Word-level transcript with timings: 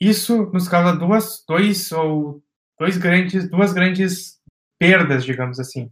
isso 0.00 0.50
nos 0.52 0.68
causa 0.68 0.96
duas, 0.96 1.44
dois 1.48 1.90
ou 1.92 2.42
dois 2.78 2.96
grandes, 2.96 3.48
duas 3.48 3.72
grandes 3.72 4.38
perdas, 4.78 5.24
digamos 5.24 5.58
assim. 5.60 5.90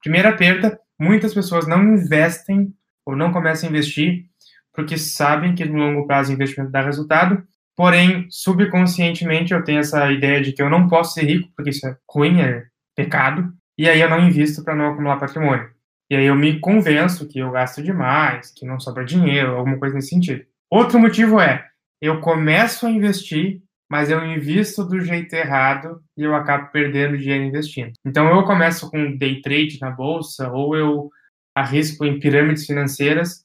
Primeira 0.00 0.36
perda, 0.36 0.78
muitas 0.98 1.34
pessoas 1.34 1.66
não 1.66 1.94
investem 1.94 2.72
ou 3.04 3.16
não 3.16 3.32
começam 3.32 3.68
a 3.68 3.70
investir 3.70 4.30
porque 4.72 4.96
sabem 4.96 5.54
que 5.54 5.64
no 5.64 5.78
longo 5.78 6.06
prazo 6.06 6.30
o 6.30 6.34
investimento 6.34 6.70
dá 6.70 6.80
resultado, 6.80 7.42
porém, 7.76 8.26
subconscientemente 8.30 9.52
eu 9.52 9.64
tenho 9.64 9.80
essa 9.80 10.10
ideia 10.10 10.40
de 10.40 10.52
que 10.52 10.62
eu 10.62 10.70
não 10.70 10.88
posso 10.88 11.14
ser 11.14 11.24
rico 11.24 11.50
porque 11.56 11.70
isso 11.70 11.86
é 11.86 11.96
ruim, 12.08 12.40
é 12.40 12.64
pecado, 12.94 13.52
e 13.76 13.88
aí 13.88 14.00
eu 14.00 14.08
não 14.08 14.26
invisto 14.26 14.62
para 14.62 14.74
não 14.74 14.92
acumular 14.92 15.18
patrimônio. 15.18 15.68
E 16.08 16.16
aí 16.16 16.24
eu 16.24 16.34
me 16.34 16.58
convenço 16.58 17.28
que 17.28 17.38
eu 17.38 17.50
gasto 17.50 17.82
demais, 17.82 18.52
que 18.54 18.66
não 18.66 18.80
sobra 18.80 19.04
dinheiro, 19.04 19.56
alguma 19.56 19.78
coisa 19.78 19.94
nesse 19.94 20.08
sentido. 20.08 20.44
Outro 20.68 20.98
motivo 20.98 21.40
é, 21.40 21.64
eu 22.00 22.20
começo 22.20 22.86
a 22.86 22.90
investir, 22.90 23.62
mas 23.88 24.08
eu 24.08 24.24
invisto 24.24 24.84
do 24.84 25.00
jeito 25.00 25.34
errado 25.34 26.02
e 26.16 26.22
eu 26.22 26.34
acabo 26.34 26.70
perdendo 26.70 27.18
dinheiro 27.18 27.44
investindo. 27.44 27.92
Então 28.04 28.28
eu 28.28 28.44
começo 28.44 28.90
com 28.90 29.16
day 29.16 29.40
trade 29.42 29.78
na 29.80 29.90
bolsa 29.90 30.50
ou 30.50 30.76
eu 30.76 31.10
arrisco 31.54 32.04
em 32.04 32.18
pirâmides 32.18 32.66
financeiras. 32.66 33.44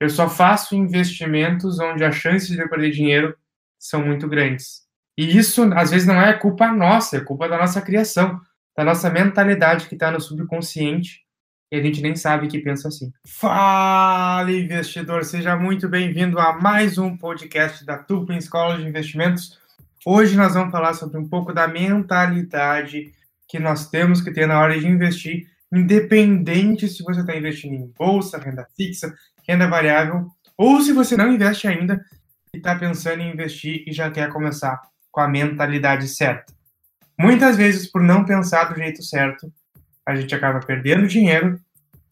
Eu 0.00 0.10
só 0.10 0.28
faço 0.28 0.74
investimentos 0.74 1.78
onde 1.78 2.04
as 2.04 2.16
chances 2.16 2.48
de 2.48 2.58
eu 2.58 2.68
perder 2.68 2.90
dinheiro 2.90 3.36
são 3.78 4.04
muito 4.04 4.28
grandes. 4.28 4.82
E 5.16 5.36
isso 5.36 5.62
às 5.74 5.90
vezes 5.90 6.06
não 6.06 6.20
é 6.20 6.32
culpa 6.34 6.72
nossa, 6.72 7.16
é 7.16 7.20
culpa 7.20 7.48
da 7.48 7.56
nossa 7.56 7.80
criação, 7.80 8.40
da 8.76 8.84
nossa 8.84 9.08
mentalidade 9.08 9.86
que 9.86 9.94
está 9.94 10.10
no 10.10 10.20
subconsciente 10.20 11.23
e 11.74 11.76
a 11.76 11.82
gente 11.82 12.00
nem 12.00 12.14
sabe 12.14 12.46
que 12.46 12.60
pensa 12.60 12.86
assim. 12.86 13.12
Fala, 13.26 14.50
investidor! 14.52 15.24
Seja 15.24 15.56
muito 15.56 15.88
bem-vindo 15.88 16.38
a 16.38 16.52
mais 16.52 16.98
um 16.98 17.16
podcast 17.16 17.84
da 17.84 17.98
Tupin 17.98 18.36
Escola 18.36 18.78
de 18.78 18.86
Investimentos. 18.86 19.58
Hoje 20.06 20.36
nós 20.36 20.54
vamos 20.54 20.70
falar 20.70 20.94
sobre 20.94 21.18
um 21.18 21.28
pouco 21.28 21.52
da 21.52 21.66
mentalidade 21.66 23.12
que 23.48 23.58
nós 23.58 23.90
temos 23.90 24.20
que 24.20 24.30
ter 24.30 24.46
na 24.46 24.60
hora 24.60 24.78
de 24.78 24.86
investir, 24.86 25.48
independente 25.72 26.88
se 26.88 27.02
você 27.02 27.22
está 27.22 27.36
investindo 27.36 27.74
em 27.74 27.92
bolsa, 27.98 28.38
renda 28.38 28.68
fixa, 28.76 29.12
renda 29.46 29.66
variável, 29.66 30.28
ou 30.56 30.80
se 30.80 30.92
você 30.92 31.16
não 31.16 31.32
investe 31.32 31.66
ainda 31.66 32.04
e 32.54 32.58
está 32.58 32.76
pensando 32.76 33.20
em 33.20 33.32
investir 33.32 33.82
e 33.84 33.92
já 33.92 34.08
quer 34.12 34.28
começar 34.28 34.80
com 35.10 35.20
a 35.20 35.26
mentalidade 35.26 36.06
certa. 36.06 36.54
Muitas 37.18 37.56
vezes, 37.56 37.90
por 37.90 38.00
não 38.00 38.24
pensar 38.24 38.72
do 38.72 38.76
jeito 38.76 39.02
certo, 39.02 39.52
a 40.06 40.14
gente 40.14 40.32
acaba 40.34 40.60
perdendo 40.60 41.08
dinheiro 41.08 41.58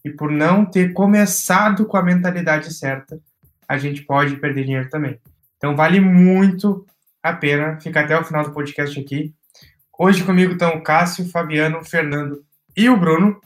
e 0.05 0.11
por 0.11 0.31
não 0.31 0.65
ter 0.65 0.93
começado 0.93 1.87
com 1.87 1.97
a 1.97 2.03
mentalidade 2.03 2.73
certa, 2.73 3.21
a 3.69 3.79
gente 3.79 4.03
pode 4.03 4.37
perder 4.37 4.65
dinheiro 4.65 4.89
também. 4.89 5.19
Então 5.57 5.77
vale 5.77 6.01
muito 6.01 6.85
a 7.23 7.33
pena 7.33 7.79
ficar 7.81 8.05
até 8.05 8.19
o 8.19 8.25
final 8.25 8.45
do 8.45 8.53
podcast 8.53 8.99
aqui. 8.99 9.33
Hoje 9.97 10.25
comigo 10.25 10.53
estão 10.55 10.77
o 10.77 10.83
Cássio, 10.83 11.29
Fabiano, 11.29 11.79
o 11.79 11.85
Fernando 11.85 12.45
e 12.77 12.89
o 12.89 12.97
Bruno. 12.97 13.41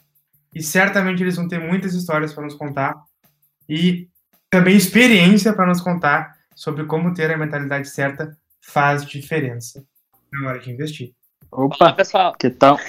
E 0.55 0.63
certamente 0.63 1.23
eles 1.23 1.37
vão 1.37 1.47
ter 1.47 1.61
muitas 1.61 1.93
histórias 1.93 2.33
para 2.33 2.45
nos 2.45 2.55
contar 2.55 2.95
e 3.69 4.09
também 4.49 4.75
experiência 4.75 5.53
para 5.53 5.67
nos 5.67 5.83
contar 5.83 6.35
sobre 6.55 6.87
como 6.87 7.13
ter 7.13 7.31
a 7.31 7.37
mentalidade 7.37 7.91
certa 7.91 8.35
faz 8.63 9.05
diferença 9.05 9.85
na 10.33 10.49
hora 10.49 10.59
de 10.59 10.71
investir. 10.71 11.13
Opa, 11.53 11.77
Olá, 11.79 11.93
pessoal. 11.93 12.35
Que 12.39 12.49
tal? 12.49 12.81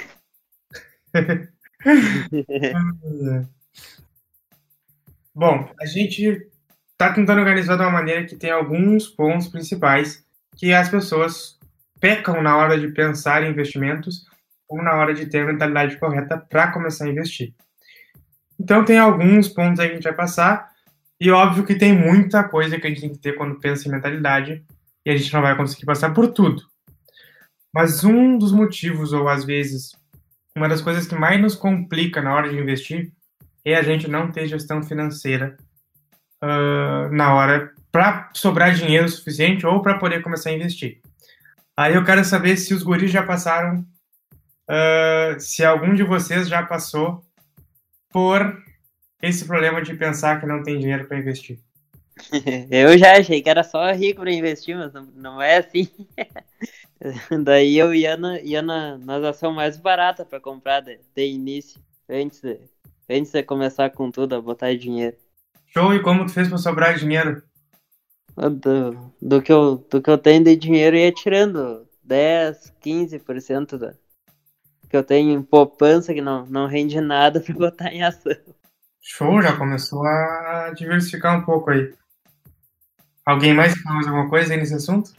Bom, 5.34 5.70
a 5.80 5.86
gente 5.86 6.48
está 6.92 7.14
tentando 7.14 7.40
organizar 7.40 7.76
de 7.76 7.84
uma 7.84 7.92
maneira 7.92 8.26
que 8.26 8.36
tem 8.36 8.50
alguns 8.50 9.08
pontos 9.08 9.48
principais 9.48 10.26
que 10.56 10.74
as 10.74 10.90
pessoas 10.90 11.60
pecam 12.00 12.42
na 12.42 12.58
hora 12.58 12.80
de 12.80 12.88
pensar 12.90 13.44
em 13.44 13.52
investimentos 13.52 14.26
ou 14.68 14.82
na 14.82 14.96
hora 14.96 15.14
de 15.14 15.28
ter 15.28 15.44
a 15.44 15.46
mentalidade 15.46 15.98
correta 15.98 16.38
para 16.38 16.72
começar 16.72 17.06
a 17.06 17.10
investir. 17.10 17.54
Então, 18.60 18.84
tem 18.84 18.98
alguns 18.98 19.48
pontos 19.48 19.80
aí 19.80 19.88
que 19.88 19.94
a 19.94 19.96
gente 19.98 20.04
vai 20.06 20.16
passar, 20.16 20.72
e 21.20 21.30
óbvio 21.30 21.64
que 21.64 21.76
tem 21.76 21.94
muita 21.94 22.44
coisa 22.44 22.80
que 22.80 22.88
a 22.88 22.90
gente 22.90 23.02
tem 23.02 23.12
que 23.12 23.20
ter 23.20 23.36
quando 23.36 23.60
pensa 23.60 23.88
em 23.88 23.92
mentalidade, 23.92 24.66
e 25.06 25.12
a 25.12 25.16
gente 25.16 25.32
não 25.32 25.42
vai 25.42 25.56
conseguir 25.56 25.86
passar 25.86 26.14
por 26.14 26.30
tudo. 26.30 26.64
Mas 27.74 28.04
um 28.04 28.38
dos 28.38 28.52
motivos, 28.52 29.14
ou 29.14 29.30
às 29.30 29.46
vezes 29.46 29.92
uma 30.56 30.68
das 30.68 30.82
coisas 30.82 31.06
que 31.06 31.14
mais 31.14 31.40
nos 31.40 31.54
complica 31.54 32.22
na 32.22 32.34
hora 32.34 32.50
de 32.50 32.58
investir 32.58 33.12
é 33.72 33.78
a 33.78 33.84
gente 33.84 34.08
não 34.08 34.32
ter 34.32 34.48
gestão 34.48 34.82
financeira 34.82 35.58
uh, 36.44 37.14
na 37.14 37.34
hora 37.34 37.74
para 37.92 38.30
sobrar 38.34 38.74
dinheiro 38.74 39.10
suficiente 39.10 39.66
ou 39.66 39.82
para 39.82 39.98
poder 39.98 40.22
começar 40.22 40.50
a 40.50 40.54
investir. 40.54 41.02
Aí 41.76 41.96
eu 41.96 42.04
quero 42.04 42.24
saber 42.26 42.58
se 42.58 42.74
os 42.74 42.84
guris 42.84 43.12
já 43.12 43.24
passaram, 43.24 43.86
uh, 44.70 45.40
se 45.40 45.64
algum 45.64 45.94
de 45.94 46.04
vocês 46.04 46.48
já 46.48 46.64
passou 46.64 47.24
por 48.10 48.64
esse 49.22 49.46
problema 49.46 49.82
de 49.82 49.94
pensar 49.96 50.40
que 50.40 50.46
não 50.46 50.64
tem 50.64 50.80
dinheiro 50.80 51.08
para 51.08 51.18
investir. 51.18 51.60
Eu 52.72 52.98
já 52.98 53.18
achei 53.18 53.42
que 53.42 53.50
era 53.50 53.64
só 53.64 53.92
rico 53.92 54.22
para 54.22 54.32
investir, 54.32 54.76
mas 54.76 54.92
não, 54.92 55.06
não 55.16 55.42
é 55.42 55.58
assim. 55.58 55.88
Daí 57.44 57.78
eu 57.78 57.94
ia, 57.94 58.18
na, 58.18 58.40
ia 58.42 58.62
na, 58.62 58.98
nas 58.98 59.24
ações 59.24 59.56
mais 59.56 59.78
baratas 59.78 60.28
para 60.28 60.40
comprar 60.40 60.80
de, 60.80 61.00
de 61.16 61.28
início, 61.28 61.80
antes 62.10 62.42
de, 62.42 62.60
antes 63.10 63.32
de 63.32 63.44
começar 63.44 63.90
com 63.92 64.12
tudo, 64.12 64.36
a 64.36 64.42
botar 64.42 64.76
dinheiro. 64.76 65.16
Show, 65.68 65.94
e 65.94 66.02
como 66.02 66.26
tu 66.26 66.32
fez 66.32 66.48
para 66.48 66.58
sobrar 66.58 66.98
dinheiro? 66.98 67.42
Do, 68.36 69.12
do, 69.22 69.42
que 69.42 69.52
eu, 69.52 69.78
do 69.90 70.02
que 70.02 70.10
eu 70.10 70.18
tenho 70.18 70.44
de 70.44 70.56
dinheiro 70.56 70.96
ia 70.96 71.12
tirando 71.12 71.88
10, 72.04 72.74
15% 72.84 73.78
da, 73.78 73.94
que 74.90 74.96
eu 74.96 75.04
tenho 75.04 75.32
em 75.32 75.42
poupança 75.42 76.14
que 76.14 76.22
não, 76.22 76.46
não 76.46 76.68
rende 76.68 77.00
nada 77.02 77.40
para 77.42 77.54
botar 77.54 77.94
em 77.94 78.04
ação. 78.04 78.36
Show, 79.02 79.42
já 79.42 79.56
começou 79.56 80.06
a 80.06 80.72
diversificar 80.76 81.38
um 81.38 81.44
pouco 81.44 81.72
aí. 81.72 81.94
Alguém 83.26 83.54
mais 83.54 83.74
quer 83.74 83.90
mais 83.90 84.08
alguma 84.08 84.30
coisa 84.30 84.54
aí 84.54 84.60
nesse 84.60 84.74
assunto? 84.74 85.12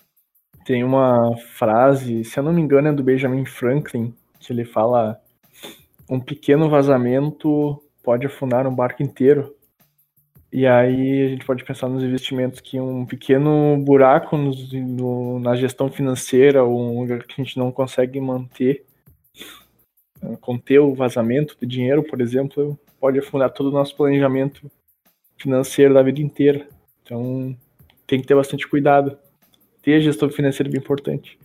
Tem 0.64 0.84
uma 0.84 1.36
frase, 1.56 2.24
se 2.24 2.38
eu 2.38 2.42
não 2.42 2.52
me 2.52 2.60
engano, 2.60 2.88
é 2.88 2.92
do 2.92 3.02
Benjamin 3.02 3.44
Franklin, 3.44 4.14
que 4.38 4.52
ele 4.52 4.64
fala: 4.64 5.20
um 6.08 6.20
pequeno 6.20 6.68
vazamento 6.68 7.82
pode 8.02 8.26
afundar 8.26 8.66
um 8.66 8.74
barco 8.74 9.02
inteiro. 9.02 9.54
E 10.50 10.66
aí 10.66 11.26
a 11.26 11.28
gente 11.28 11.44
pode 11.44 11.62
pensar 11.64 11.88
nos 11.88 12.02
investimentos 12.02 12.60
que 12.60 12.80
um 12.80 13.04
pequeno 13.04 13.76
buraco 13.84 14.36
no, 14.36 15.38
na 15.40 15.54
gestão 15.54 15.90
financeira, 15.90 16.64
um 16.64 17.00
lugar 17.00 17.22
que 17.24 17.40
a 17.40 17.44
gente 17.44 17.58
não 17.58 17.70
consegue 17.70 18.18
manter, 18.18 18.86
eh, 20.22 20.36
conter 20.40 20.78
o 20.78 20.94
vazamento 20.94 21.54
de 21.60 21.66
dinheiro, 21.66 22.02
por 22.02 22.20
exemplo, 22.22 22.78
pode 22.98 23.18
afundar 23.18 23.52
todo 23.52 23.66
o 23.68 23.72
nosso 23.72 23.94
planejamento 23.94 24.70
financeiro 25.36 25.92
da 25.92 26.02
vida 26.02 26.22
inteira. 26.22 26.66
Então 27.02 27.54
tem 28.06 28.20
que 28.20 28.26
ter 28.26 28.34
bastante 28.34 28.66
cuidado 28.66 29.18
ter 29.88 29.94
a 29.94 30.00
gestão 30.00 30.28
financeira 30.28 30.68
é 30.68 30.72
bem 30.72 30.80
importante. 30.80 31.38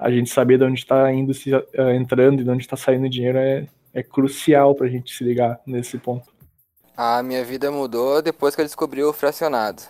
A 0.00 0.10
gente 0.10 0.30
saber 0.30 0.58
de 0.58 0.64
onde 0.64 0.80
está 0.80 1.12
indo, 1.12 1.34
se, 1.34 1.54
uh, 1.54 1.90
entrando 1.94 2.40
e 2.40 2.44
de 2.44 2.50
onde 2.50 2.62
está 2.62 2.76
saindo 2.76 3.08
dinheiro 3.08 3.38
é, 3.38 3.66
é 3.92 4.02
crucial 4.02 4.74
para 4.74 4.86
a 4.86 4.90
gente 4.90 5.14
se 5.14 5.22
ligar 5.22 5.60
nesse 5.66 5.98
ponto. 5.98 6.32
A 6.96 7.22
minha 7.22 7.44
vida 7.44 7.70
mudou 7.70 8.22
depois 8.22 8.54
que 8.54 8.62
eu 8.62 8.64
descobri 8.64 9.02
o 9.02 9.12
fracionado. 9.12 9.82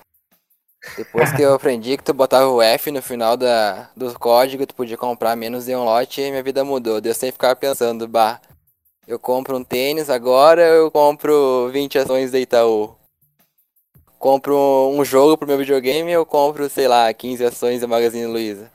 Depois 0.96 1.32
que 1.32 1.42
eu 1.42 1.54
aprendi 1.54 1.96
que 1.96 2.02
tu 2.02 2.14
botava 2.14 2.48
o 2.48 2.60
F 2.60 2.90
no 2.90 3.02
final 3.02 3.36
da, 3.36 3.90
do 3.96 4.12
código, 4.18 4.66
tu 4.66 4.74
podia 4.74 4.96
comprar 4.96 5.36
menos 5.36 5.66
de 5.66 5.74
um 5.76 5.84
lote, 5.84 6.20
e 6.20 6.30
minha 6.30 6.42
vida 6.42 6.64
mudou. 6.64 7.00
Deus 7.00 7.16
sem 7.16 7.30
ficar 7.30 7.54
pensando, 7.54 8.08
bah, 8.08 8.40
eu 9.06 9.18
compro 9.18 9.56
um 9.56 9.64
tênis 9.64 10.08
agora, 10.08 10.62
eu 10.62 10.90
compro 10.90 11.68
20 11.70 11.98
ações 11.98 12.30
da 12.30 12.38
Itaú 12.38 12.96
compro 14.20 14.54
um 14.94 15.02
jogo 15.02 15.38
pro 15.38 15.48
meu 15.48 15.56
videogame, 15.56 16.12
eu 16.12 16.26
compro, 16.26 16.68
sei 16.68 16.86
lá, 16.86 17.12
15 17.12 17.42
ações 17.42 17.80
da 17.80 17.88
Magazine 17.88 18.26
Luiza. 18.26 18.70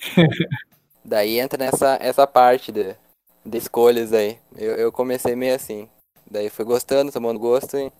Daí 1.08 1.38
entra 1.38 1.64
nessa 1.64 1.96
essa 2.02 2.26
parte 2.26 2.70
de, 2.70 2.94
de 3.42 3.56
escolhas 3.56 4.12
aí. 4.12 4.36
Eu, 4.54 4.74
eu 4.74 4.92
comecei 4.92 5.34
meio 5.34 5.54
assim. 5.54 5.88
Daí 6.30 6.50
fui 6.50 6.66
gostando, 6.66 7.10
tomando 7.10 7.40
gosto 7.40 7.78
e 7.78 7.90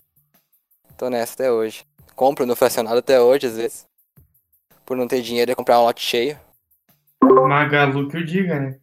tô 0.99 1.08
nessa 1.08 1.32
até 1.32 1.50
hoje. 1.50 1.87
Compro 2.14 2.44
no 2.44 2.55
fracionado 2.55 2.99
até 2.99 3.19
hoje, 3.19 3.46
às 3.46 3.56
vezes. 3.56 3.87
Por 4.84 4.94
não 4.94 5.08
ter 5.08 5.22
dinheiro 5.22 5.50
e 5.50 5.55
comprar 5.55 5.81
um 5.81 5.84
lote 5.84 6.02
cheio. 6.02 6.38
Magalu 7.22 8.08
que 8.08 8.19
eu 8.19 8.25
diga, 8.26 8.60
né? 8.60 8.78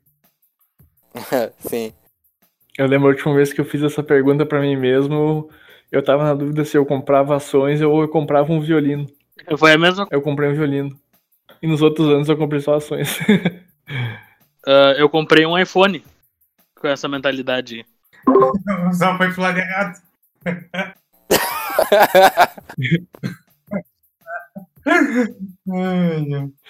Sim. 1.60 1.94
Eu 2.80 2.88
lembro 2.88 3.10
a 3.10 3.12
última 3.12 3.36
vez 3.36 3.54
que 3.54 3.62
eu 3.62 3.66
fiz 3.66 3.84
essa 3.84 4.02
pergunta 4.02 4.44
para 4.44 4.60
mim 4.60 4.76
mesmo, 4.76 5.52
eu 5.92 6.04
tava 6.04 6.24
na 6.24 6.34
dúvida 6.34 6.66
se 6.66 6.76
eu 6.76 6.84
comprava 6.84 7.36
ações 7.36 7.80
ou 7.80 8.02
eu 8.02 8.10
comprava 8.10 8.52
um 8.52 8.60
violino. 8.60 9.06
Foi 9.56 9.74
a 9.74 9.78
mesma 9.78 10.08
Eu 10.10 10.22
comprei 10.24 10.50
um 10.50 10.56
violino. 10.56 11.00
E 11.62 11.68
nos 11.68 11.84
outros 11.84 12.10
anos 12.10 12.28
eu 12.28 12.36
comprei 12.36 12.60
só 12.60 12.74
ações. 12.74 13.20
uh, 14.68 14.94
eu 14.98 15.10
comprei 15.10 15.46
um 15.46 15.58
iPhone 15.58 16.04
com 16.76 16.88
essa 16.88 17.08
mentalidade. 17.08 17.86
Só 18.94 19.18
foi 19.18 19.28
errado. 19.28 20.02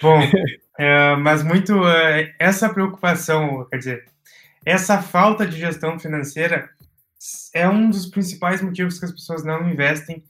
Bom, 0.00 0.20
é, 0.78 1.16
mas 1.16 1.42
muito 1.42 1.86
é, 1.86 2.34
essa 2.38 2.68
preocupação, 2.68 3.66
quer 3.70 3.78
dizer, 3.78 4.04
essa 4.64 5.02
falta 5.02 5.46
de 5.46 5.58
gestão 5.58 5.98
financeira 5.98 6.70
é 7.52 7.68
um 7.68 7.90
dos 7.90 8.06
principais 8.06 8.62
motivos 8.62 8.98
que 8.98 9.04
as 9.04 9.12
pessoas 9.12 9.44
não 9.44 9.68
investem. 9.68 10.24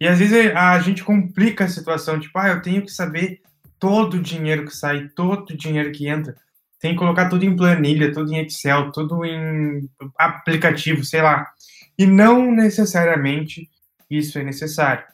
E 0.00 0.06
às 0.06 0.18
vezes 0.18 0.54
a 0.54 0.78
gente 0.80 1.02
complica 1.02 1.64
a 1.64 1.68
situação, 1.68 2.20
tipo, 2.20 2.38
ah, 2.38 2.48
eu 2.48 2.62
tenho 2.62 2.82
que 2.82 2.92
saber 2.92 3.40
todo 3.78 4.14
o 4.14 4.22
dinheiro 4.22 4.64
que 4.64 4.74
sai, 4.74 5.08
todo 5.08 5.50
o 5.50 5.56
dinheiro 5.56 5.92
que 5.92 6.08
entra. 6.08 6.36
Tem 6.80 6.92
que 6.92 6.98
colocar 6.98 7.28
tudo 7.28 7.44
em 7.44 7.56
planilha, 7.56 8.12
tudo 8.12 8.32
em 8.32 8.44
Excel, 8.44 8.92
tudo 8.92 9.24
em 9.24 9.88
aplicativo, 10.16 11.04
sei 11.04 11.22
lá. 11.22 11.46
E 11.98 12.06
não 12.06 12.52
necessariamente 12.52 13.68
isso 14.08 14.38
é 14.38 14.44
necessário. 14.44 15.04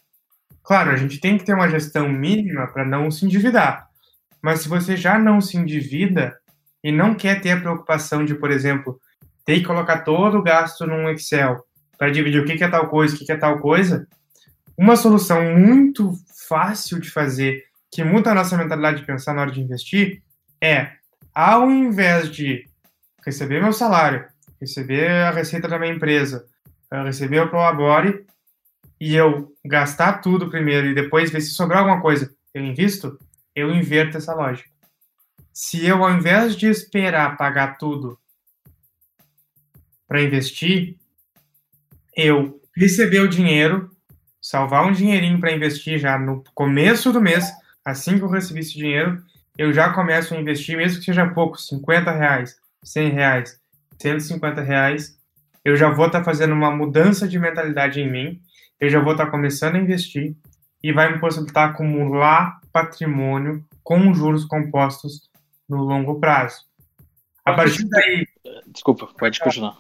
Claro, 0.63 0.91
a 0.91 0.97
gente 0.97 1.21
tem 1.21 1.37
que 1.37 1.45
ter 1.45 1.55
uma 1.55 1.69
gestão 1.69 2.09
mínima 2.09 2.67
para 2.67 2.85
não 2.85 3.11
se 3.11 3.25
endividar. 3.25 3.89
Mas 4.43 4.61
se 4.61 4.69
você 4.69 4.97
já 4.97 5.19
não 5.19 5.41
se 5.41 5.57
endivida 5.57 6.37
e 6.83 6.93
não 6.93 7.15
quer 7.15 7.41
ter 7.41 7.53
a 7.53 7.61
preocupação 7.61 8.25
de, 8.25 8.35
por 8.35 8.51
exemplo, 8.51 9.01
ter 9.45 9.61
que 9.61 9.67
colocar 9.67 10.01
todo 10.01 10.39
o 10.39 10.43
gasto 10.43 10.87
num 10.87 11.09
Excel 11.09 11.65
para 11.97 12.11
dividir 12.11 12.41
o 12.41 12.45
que 12.45 12.63
é 12.63 12.69
tal 12.69 12.89
coisa, 12.89 13.15
o 13.15 13.19
que 13.19 13.33
é 13.33 13.37
tal 13.37 13.59
coisa, 13.59 14.07
uma 14.77 14.97
solução 14.97 15.55
muito 15.55 16.13
fácil 16.49 16.99
de 16.99 17.11
fazer, 17.11 17.63
que 17.91 18.03
muda 18.03 18.33
a 18.33 18.35
nossa 18.35 18.57
mentalidade 18.57 19.01
de 19.01 19.07
pensar 19.07 19.35
na 19.35 19.43
hora 19.43 19.51
de 19.51 19.61
investir, 19.61 20.23
é, 20.61 20.93
ao 21.35 21.71
invés 21.71 22.31
de 22.31 22.69
receber 23.25 23.61
meu 23.61 23.73
salário, 23.73 24.27
receber 24.61 25.11
a 25.11 25.31
receita 25.31 25.67
da 25.67 25.79
minha 25.79 25.93
empresa, 25.93 26.47
receber 27.05 27.41
o 27.41 27.49
Prolabore, 27.49 28.25
e 29.01 29.15
eu 29.15 29.53
gastar 29.65 30.21
tudo 30.21 30.49
primeiro 30.49 30.87
e 30.87 30.95
depois 30.95 31.31
ver 31.31 31.41
se 31.41 31.51
sobrar 31.51 31.81
alguma 31.81 32.01
coisa, 32.01 32.35
eu 32.55 32.65
invisto, 32.65 33.19
eu 33.55 33.75
inverto 33.75 34.17
essa 34.17 34.35
lógica. 34.35 34.71
Se 35.53 35.85
eu, 35.85 36.05
ao 36.05 36.13
invés 36.13 36.57
de 36.57 36.67
esperar 36.67 37.37
pagar 37.37 37.77
tudo 37.79 38.19
para 40.07 40.23
investir, 40.23 40.97
eu 42.17 42.61
receber 42.77 43.21
o 43.21 43.29
dinheiro, 43.29 43.91
salvar 44.41 44.87
um 44.87 44.93
dinheirinho 44.93 45.41
para 45.41 45.53
investir 45.53 45.99
já 45.99 46.19
no 46.19 46.45
começo 46.55 47.13
do 47.13 47.21
mês, 47.21 47.51
assim 47.85 48.19
que 48.19 48.25
eu 48.25 48.29
recebi 48.29 48.61
esse 48.61 48.75
dinheiro, 48.75 49.23
eu 49.57 49.73
já 49.73 49.93
começo 49.93 50.35
a 50.35 50.39
investir, 50.39 50.77
mesmo 50.77 50.99
que 50.99 51.05
seja 51.05 51.27
pouco, 51.29 51.61
50 51.61 52.11
reais, 52.11 52.57
100 52.83 53.11
reais, 53.11 53.61
150 54.01 54.61
reais, 54.61 55.19
eu 55.65 55.77
já 55.77 55.89
vou 55.89 56.07
estar 56.07 56.19
tá 56.19 56.25
fazendo 56.25 56.53
uma 56.53 56.71
mudança 56.71 57.27
de 57.27 57.39
mentalidade 57.39 58.01
em 58.01 58.11
mim, 58.11 58.43
eu 58.81 58.89
já 58.89 59.01
vou 59.01 59.13
estar 59.13 59.27
tá 59.27 59.31
começando 59.31 59.77
a 59.77 59.79
investir 59.79 60.37
e 60.83 60.93
vai 60.93 61.13
me 61.13 61.19
possibilitar 61.19 61.71
acumular 61.71 62.61
patrimônio 62.73 63.65
com 63.83 64.13
juros 64.13 64.45
compostos 64.45 65.31
no 65.69 65.79
longo 65.79 66.21
prazo. 66.21 66.63
A 67.45 67.53
partir 67.53 67.87
daí. 67.89 68.27
Desculpa, 68.67 69.07
pode 69.19 69.39
continuar. 69.39 69.79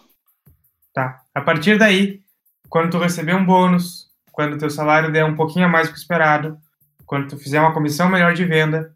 Tá. 0.92 1.22
A 1.34 1.40
partir 1.40 1.78
daí, 1.78 2.22
quando 2.68 2.90
tu 2.90 2.98
receber 2.98 3.34
um 3.34 3.44
bônus, 3.44 4.10
quando 4.30 4.54
o 4.54 4.58
teu 4.58 4.70
salário 4.70 5.10
der 5.10 5.24
um 5.24 5.34
pouquinho 5.34 5.66
a 5.66 5.68
mais 5.68 5.88
do 5.88 5.92
que 5.92 5.98
esperado, 5.98 6.58
quando 7.04 7.28
tu 7.28 7.38
fizer 7.38 7.60
uma 7.60 7.74
comissão 7.74 8.08
melhor 8.08 8.32
de 8.34 8.44
venda, 8.44 8.93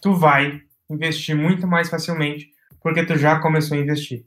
tu 0.00 0.14
vai 0.14 0.62
investir 0.88 1.36
muito 1.36 1.66
mais 1.66 1.88
facilmente, 1.88 2.50
porque 2.82 3.04
tu 3.04 3.16
já 3.16 3.38
começou 3.38 3.76
a 3.76 3.80
investir. 3.80 4.24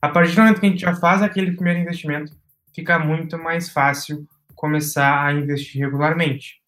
A 0.00 0.08
partir 0.08 0.34
do 0.34 0.42
momento 0.42 0.60
que 0.60 0.66
a 0.66 0.68
gente 0.68 0.80
já 0.80 0.94
faz 0.94 1.22
aquele 1.22 1.52
primeiro 1.52 1.80
investimento, 1.80 2.32
fica 2.74 2.98
muito 2.98 3.38
mais 3.38 3.70
fácil 3.70 4.26
começar 4.54 5.26
a 5.26 5.32
investir 5.32 5.80
regularmente. 5.80 6.62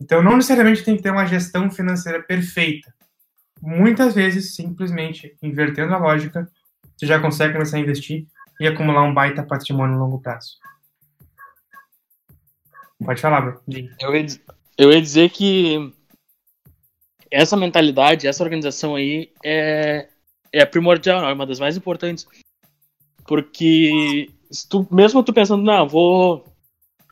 Então, 0.00 0.22
não 0.22 0.36
necessariamente 0.36 0.84
tem 0.84 0.96
que 0.96 1.02
ter 1.02 1.10
uma 1.10 1.26
gestão 1.26 1.70
financeira 1.70 2.22
perfeita. 2.22 2.92
Muitas 3.60 4.14
vezes, 4.14 4.54
simplesmente 4.54 5.36
invertendo 5.42 5.94
a 5.94 5.98
lógica, 5.98 6.48
você 6.96 7.06
já 7.06 7.20
consegue 7.20 7.52
começar 7.52 7.76
a 7.76 7.80
investir 7.80 8.26
e 8.60 8.66
acumular 8.66 9.02
um 9.02 9.14
baita 9.14 9.42
patrimônio 9.42 9.96
no 9.96 10.04
longo 10.04 10.20
prazo. 10.20 10.58
Pode 13.04 13.20
falar, 13.20 13.40
Bro. 13.40 13.60
Eu 14.00 14.12
eu 14.76 14.92
ia 14.92 15.02
dizer 15.02 15.30
que 15.30 15.92
essa 17.30 17.56
mentalidade, 17.56 18.26
essa 18.26 18.42
organização 18.42 18.94
aí 18.94 19.30
é, 19.44 20.08
é 20.52 20.64
primordial, 20.64 21.24
é 21.28 21.32
uma 21.32 21.46
das 21.46 21.60
mais 21.60 21.76
importantes. 21.76 22.26
Porque 23.26 24.30
tu, 24.68 24.86
mesmo 24.90 25.22
tu 25.22 25.32
pensando, 25.32 25.62
não, 25.62 25.88
vou 25.88 26.44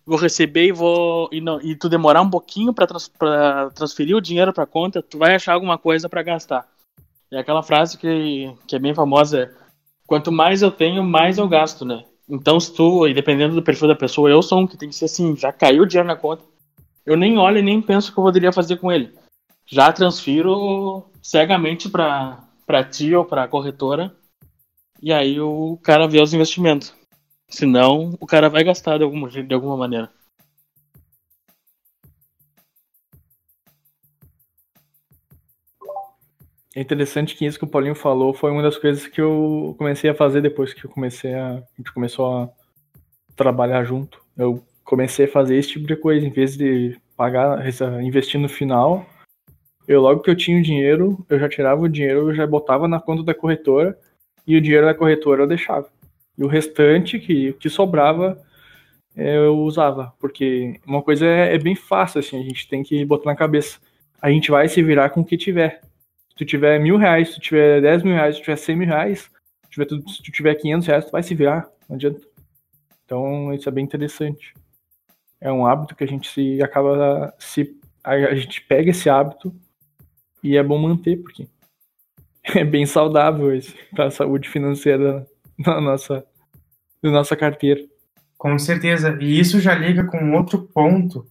vou 0.06 0.16
receber 0.18 0.66
e 0.68 0.72
vou 0.72 1.28
e 1.32 1.40
não 1.40 1.60
e 1.60 1.74
tu 1.74 1.88
demorar 1.88 2.22
um 2.22 2.30
pouquinho 2.30 2.72
para 2.72 2.86
trans, 2.86 3.10
transferir 3.74 4.16
o 4.16 4.20
dinheiro 4.20 4.52
para 4.52 4.64
conta, 4.64 5.02
tu 5.02 5.18
vai 5.18 5.34
achar 5.34 5.54
alguma 5.54 5.76
coisa 5.76 6.08
para 6.08 6.22
gastar. 6.22 6.66
É 7.30 7.38
aquela 7.38 7.62
frase 7.62 7.98
que, 7.98 8.54
que 8.66 8.76
é 8.76 8.78
bem 8.78 8.94
famosa, 8.94 9.42
é, 9.42 9.50
quanto 10.06 10.30
mais 10.30 10.62
eu 10.62 10.70
tenho, 10.70 11.02
mais 11.02 11.38
eu 11.38 11.48
gasto, 11.48 11.84
né? 11.84 12.04
Então, 12.28 12.58
se 12.58 12.72
tu, 12.72 13.06
e 13.06 13.14
dependendo 13.14 13.54
do 13.54 13.62
perfil 13.62 13.88
da 13.88 13.94
pessoa, 13.94 14.30
eu 14.30 14.42
sou 14.42 14.60
um 14.60 14.66
que 14.66 14.76
tem 14.76 14.88
que 14.88 14.94
ser 14.94 15.06
assim, 15.06 15.36
já 15.36 15.52
caiu 15.52 15.82
o 15.82 15.86
dinheiro 15.86 16.08
na 16.08 16.16
conta, 16.16 16.44
eu 17.04 17.16
nem 17.16 17.36
olho 17.38 17.58
e 17.58 17.62
nem 17.62 17.82
penso 17.82 18.10
o 18.10 18.14
que 18.14 18.18
eu 18.18 18.24
poderia 18.24 18.52
fazer 18.52 18.76
com 18.76 18.90
ele. 18.90 19.12
Já 19.66 19.92
transfiro 19.92 21.10
cegamente 21.20 21.88
para 21.88 22.84
ti 22.90 23.14
ou 23.14 23.24
para 23.24 23.42
a 23.42 23.48
corretora, 23.48 24.14
e 25.02 25.12
aí 25.12 25.40
o 25.40 25.76
cara 25.82 26.06
vê 26.06 26.20
os 26.20 26.32
investimentos. 26.32 26.94
Senão, 27.48 28.16
o 28.20 28.26
cara 28.26 28.48
vai 28.48 28.64
gastar 28.64 28.98
de 28.98 29.04
alguma, 29.04 29.28
de 29.28 29.54
alguma 29.54 29.76
maneira. 29.76 30.10
É 36.74 36.80
interessante 36.80 37.34
que 37.34 37.46
isso 37.46 37.58
que 37.58 37.64
o 37.64 37.68
Paulinho 37.68 37.94
falou 37.94 38.34
foi 38.34 38.50
uma 38.50 38.62
das 38.62 38.76
coisas 38.76 39.06
que 39.06 39.20
eu 39.20 39.74
comecei 39.78 40.10
a 40.10 40.14
fazer 40.14 40.42
depois 40.42 40.74
que 40.74 40.84
eu 40.84 40.90
comecei 40.90 41.32
a, 41.34 41.52
a 41.54 41.62
gente 41.78 41.92
começou 41.92 42.26
a 42.26 42.50
trabalhar 43.34 43.82
junto. 43.82 44.22
Eu 44.36 44.62
comecei 44.84 45.24
a 45.24 45.30
fazer 45.30 45.56
esse 45.56 45.70
tipo 45.70 45.86
de 45.86 45.96
coisa, 45.96 46.26
em 46.26 46.30
vez 46.30 46.56
de 46.56 47.00
pagar, 47.16 47.66
investir 48.02 48.38
no 48.38 48.48
final, 48.48 49.06
eu 49.86 50.00
logo 50.00 50.20
que 50.20 50.30
eu 50.30 50.36
tinha 50.36 50.58
o 50.58 50.62
dinheiro, 50.62 51.24
eu 51.28 51.38
já 51.38 51.48
tirava 51.48 51.82
o 51.82 51.88
dinheiro, 51.88 52.30
eu 52.30 52.34
já 52.34 52.46
botava 52.46 52.88
na 52.88 53.00
conta 53.00 53.22
da 53.22 53.34
corretora 53.34 53.96
e 54.46 54.56
o 54.56 54.60
dinheiro 54.60 54.86
da 54.86 54.94
corretora 54.94 55.42
eu 55.42 55.46
deixava. 55.46 55.88
E 56.36 56.44
o 56.44 56.48
restante 56.48 57.18
que, 57.18 57.52
que 57.54 57.70
sobrava 57.70 58.40
é, 59.16 59.36
eu 59.36 59.56
usava. 59.58 60.12
Porque 60.18 60.78
uma 60.86 61.02
coisa 61.02 61.24
é, 61.24 61.54
é, 61.54 61.58
bem 61.58 61.74
fácil, 61.74 62.20
assim, 62.20 62.38
a 62.38 62.42
gente 62.42 62.68
tem 62.68 62.82
que 62.82 63.04
botar 63.04 63.30
na 63.30 63.36
cabeça. 63.36 63.78
A 64.20 64.30
gente 64.30 64.50
vai 64.50 64.68
se 64.68 64.82
virar 64.82 65.10
com 65.10 65.20
o 65.20 65.24
que 65.24 65.36
tiver. 65.36 65.80
Se 66.30 66.36
tu 66.36 66.44
tiver 66.44 66.78
mil 66.80 66.96
reais, 66.96 67.28
se 67.28 67.34
tu 67.36 67.40
tiver 67.40 67.80
dez 67.80 68.02
mil 68.02 68.14
reais, 68.14 68.34
se 68.36 68.42
tu 68.42 68.44
tiver 68.44 68.56
cem 68.56 68.76
mil 68.76 68.88
reais, 68.88 69.30
se, 69.64 69.70
tiver, 69.70 69.88
se 69.88 70.22
tu 70.22 70.32
tiver 70.32 70.54
quinhentos 70.56 70.86
reais, 70.86 71.04
tu 71.06 71.12
vai 71.12 71.22
se 71.22 71.34
virar. 71.34 71.68
Não 71.88 71.96
adianta. 71.96 72.20
Então, 73.04 73.54
isso 73.54 73.68
é 73.68 73.72
bem 73.72 73.84
interessante. 73.84 74.52
É 75.40 75.50
um 75.50 75.64
hábito 75.64 75.94
que 75.94 76.04
a 76.04 76.08
gente 76.08 76.28
se 76.28 76.62
acaba 76.62 77.32
se 77.38 77.78
a, 78.02 78.12
a 78.12 78.34
gente 78.34 78.60
pega 78.62 78.90
esse 78.90 79.08
hábito 79.08 79.54
e 80.46 80.56
é 80.56 80.62
bom 80.62 80.78
manter 80.78 81.16
porque 81.16 81.48
é 82.44 82.64
bem 82.64 82.86
saudável 82.86 83.48
para 83.94 84.06
a 84.06 84.10
saúde 84.10 84.48
financeira 84.48 85.26
na 85.58 85.80
nossa, 85.80 86.24
na 87.02 87.10
nossa 87.10 87.36
carteira. 87.36 87.80
Com 88.38 88.56
certeza. 88.58 89.18
E 89.20 89.40
isso 89.40 89.60
já 89.60 89.74
liga 89.74 90.04
com 90.04 90.32
outro 90.32 90.62
ponto 90.62 91.26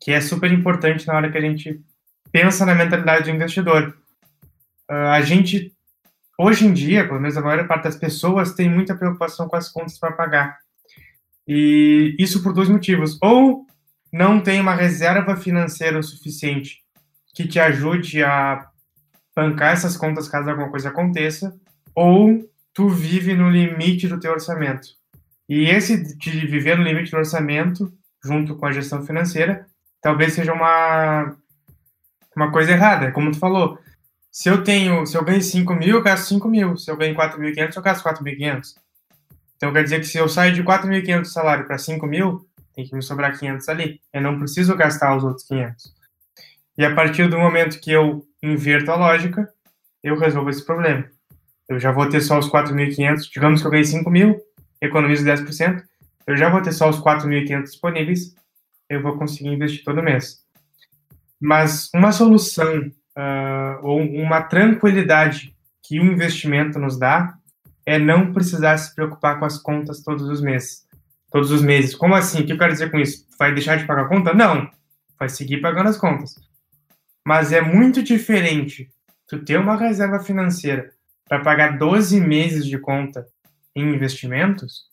que 0.00 0.12
é 0.12 0.20
super 0.20 0.52
importante 0.52 1.06
na 1.06 1.14
hora 1.14 1.32
que 1.32 1.38
a 1.38 1.40
gente 1.40 1.82
pensa 2.30 2.64
na 2.64 2.74
mentalidade 2.74 3.24
do 3.24 3.34
investidor. 3.34 3.96
Uh, 4.88 5.08
a 5.12 5.20
gente, 5.22 5.72
hoje 6.38 6.66
em 6.66 6.72
dia, 6.72 7.06
pelo 7.06 7.20
menos 7.20 7.36
a 7.36 7.40
maior 7.40 7.66
parte 7.66 7.84
das 7.84 7.96
pessoas, 7.96 8.52
tem 8.52 8.68
muita 8.68 8.94
preocupação 8.94 9.48
com 9.48 9.56
as 9.56 9.68
contas 9.68 9.98
para 9.98 10.12
pagar. 10.12 10.58
E 11.48 12.14
isso 12.18 12.42
por 12.42 12.52
dois 12.52 12.68
motivos. 12.68 13.18
Ou 13.22 13.66
não 14.12 14.40
tem 14.40 14.60
uma 14.60 14.74
reserva 14.74 15.36
financeira 15.36 15.98
o 15.98 16.02
suficiente 16.02 16.83
que 17.34 17.46
te 17.46 17.58
ajude 17.58 18.22
a 18.22 18.68
bancar 19.34 19.72
essas 19.72 19.96
contas 19.96 20.28
caso 20.28 20.48
alguma 20.48 20.70
coisa 20.70 20.88
aconteça, 20.88 21.54
ou 21.94 22.48
tu 22.72 22.88
vive 22.88 23.34
no 23.34 23.50
limite 23.50 24.06
do 24.06 24.20
teu 24.20 24.32
orçamento. 24.32 24.88
E 25.48 25.64
esse 25.64 26.16
de 26.16 26.46
viver 26.46 26.78
no 26.78 26.84
limite 26.84 27.10
do 27.10 27.18
orçamento, 27.18 27.92
junto 28.24 28.56
com 28.56 28.66
a 28.66 28.72
gestão 28.72 29.04
financeira, 29.04 29.66
talvez 30.00 30.32
seja 30.32 30.52
uma, 30.52 31.36
uma 32.34 32.50
coisa 32.50 32.72
errada. 32.72 33.12
Como 33.12 33.30
tu 33.30 33.38
falou, 33.38 33.78
se 34.30 34.48
eu 34.48 34.64
tenho, 34.64 35.06
se 35.06 35.16
eu 35.16 35.24
ganho 35.24 35.42
5 35.42 35.74
mil, 35.74 35.96
eu 35.96 36.02
gasto 36.02 36.28
5 36.28 36.48
mil. 36.48 36.76
Se 36.76 36.90
eu 36.90 36.96
ganho 36.96 37.14
4.500, 37.14 37.76
eu 37.76 37.82
gasto 37.82 38.04
4.500. 38.04 38.74
Então 39.56 39.72
quer 39.72 39.84
dizer 39.84 40.00
que 40.00 40.06
se 40.06 40.18
eu 40.18 40.28
saio 40.28 40.54
de 40.54 40.62
4.500 40.62 41.22
de 41.22 41.28
salário 41.28 41.66
para 41.66 41.78
5 41.78 42.06
mil, 42.06 42.46
tem 42.74 42.84
que 42.84 42.94
me 42.94 43.02
sobrar 43.02 43.38
500 43.38 43.68
ali. 43.68 44.00
Eu 44.12 44.22
não 44.22 44.38
preciso 44.38 44.76
gastar 44.76 45.16
os 45.16 45.24
outros 45.24 45.46
500. 45.46 45.94
E 46.76 46.84
a 46.84 46.94
partir 46.94 47.28
do 47.28 47.38
momento 47.38 47.80
que 47.80 47.92
eu 47.92 48.26
inverto 48.42 48.90
a 48.90 48.96
lógica, 48.96 49.48
eu 50.02 50.18
resolvo 50.18 50.50
esse 50.50 50.64
problema 50.64 51.08
eu 51.68 51.78
já 51.78 51.90
vou 51.90 52.08
ter 52.08 52.20
só 52.20 52.38
os 52.38 52.48
4.500, 52.48 53.30
digamos 53.32 53.60
que 53.60 53.66
eu 53.66 53.70
ganhei 53.70 53.84
5 53.84 54.10
mil, 54.10 54.38
economizo 54.80 55.24
10%, 55.24 55.82
eu 56.26 56.36
já 56.36 56.48
vou 56.48 56.60
ter 56.62 56.72
só 56.72 56.88
os 56.88 57.00
4.500 57.00 57.62
disponíveis, 57.62 58.34
eu 58.88 59.02
vou 59.02 59.16
conseguir 59.16 59.48
investir 59.48 59.84
todo 59.84 60.02
mês. 60.02 60.42
Mas 61.40 61.90
uma 61.94 62.12
solução 62.12 62.78
uh, 62.78 63.78
ou 63.82 64.00
uma 64.00 64.42
tranquilidade 64.42 65.54
que 65.82 66.00
o 66.00 66.04
investimento 66.04 66.78
nos 66.78 66.98
dá 66.98 67.34
é 67.86 67.98
não 67.98 68.32
precisar 68.32 68.76
se 68.78 68.94
preocupar 68.94 69.38
com 69.38 69.44
as 69.44 69.58
contas 69.58 70.02
todos 70.02 70.28
os 70.28 70.40
meses. 70.40 70.86
Todos 71.30 71.50
os 71.50 71.60
meses. 71.60 71.94
Como 71.94 72.14
assim? 72.14 72.40
O 72.40 72.46
que 72.46 72.52
eu 72.52 72.58
quero 72.58 72.72
dizer 72.72 72.90
com 72.90 72.98
isso? 72.98 73.26
Vai 73.38 73.52
deixar 73.52 73.76
de 73.76 73.84
pagar 73.84 74.04
a 74.04 74.08
conta? 74.08 74.32
Não. 74.32 74.70
Vai 75.18 75.28
seguir 75.28 75.60
pagando 75.60 75.88
as 75.88 75.98
contas. 75.98 76.36
Mas 77.26 77.52
é 77.52 77.60
muito 77.60 78.02
diferente 78.02 78.90
tu 79.26 79.42
ter 79.44 79.58
uma 79.58 79.76
reserva 79.76 80.20
financeira 80.20 80.92
para 81.26 81.40
pagar 81.40 81.78
12 81.78 82.20
meses 82.20 82.66
de 82.66 82.78
conta 82.78 83.26
em 83.74 83.94
investimentos 83.94 84.84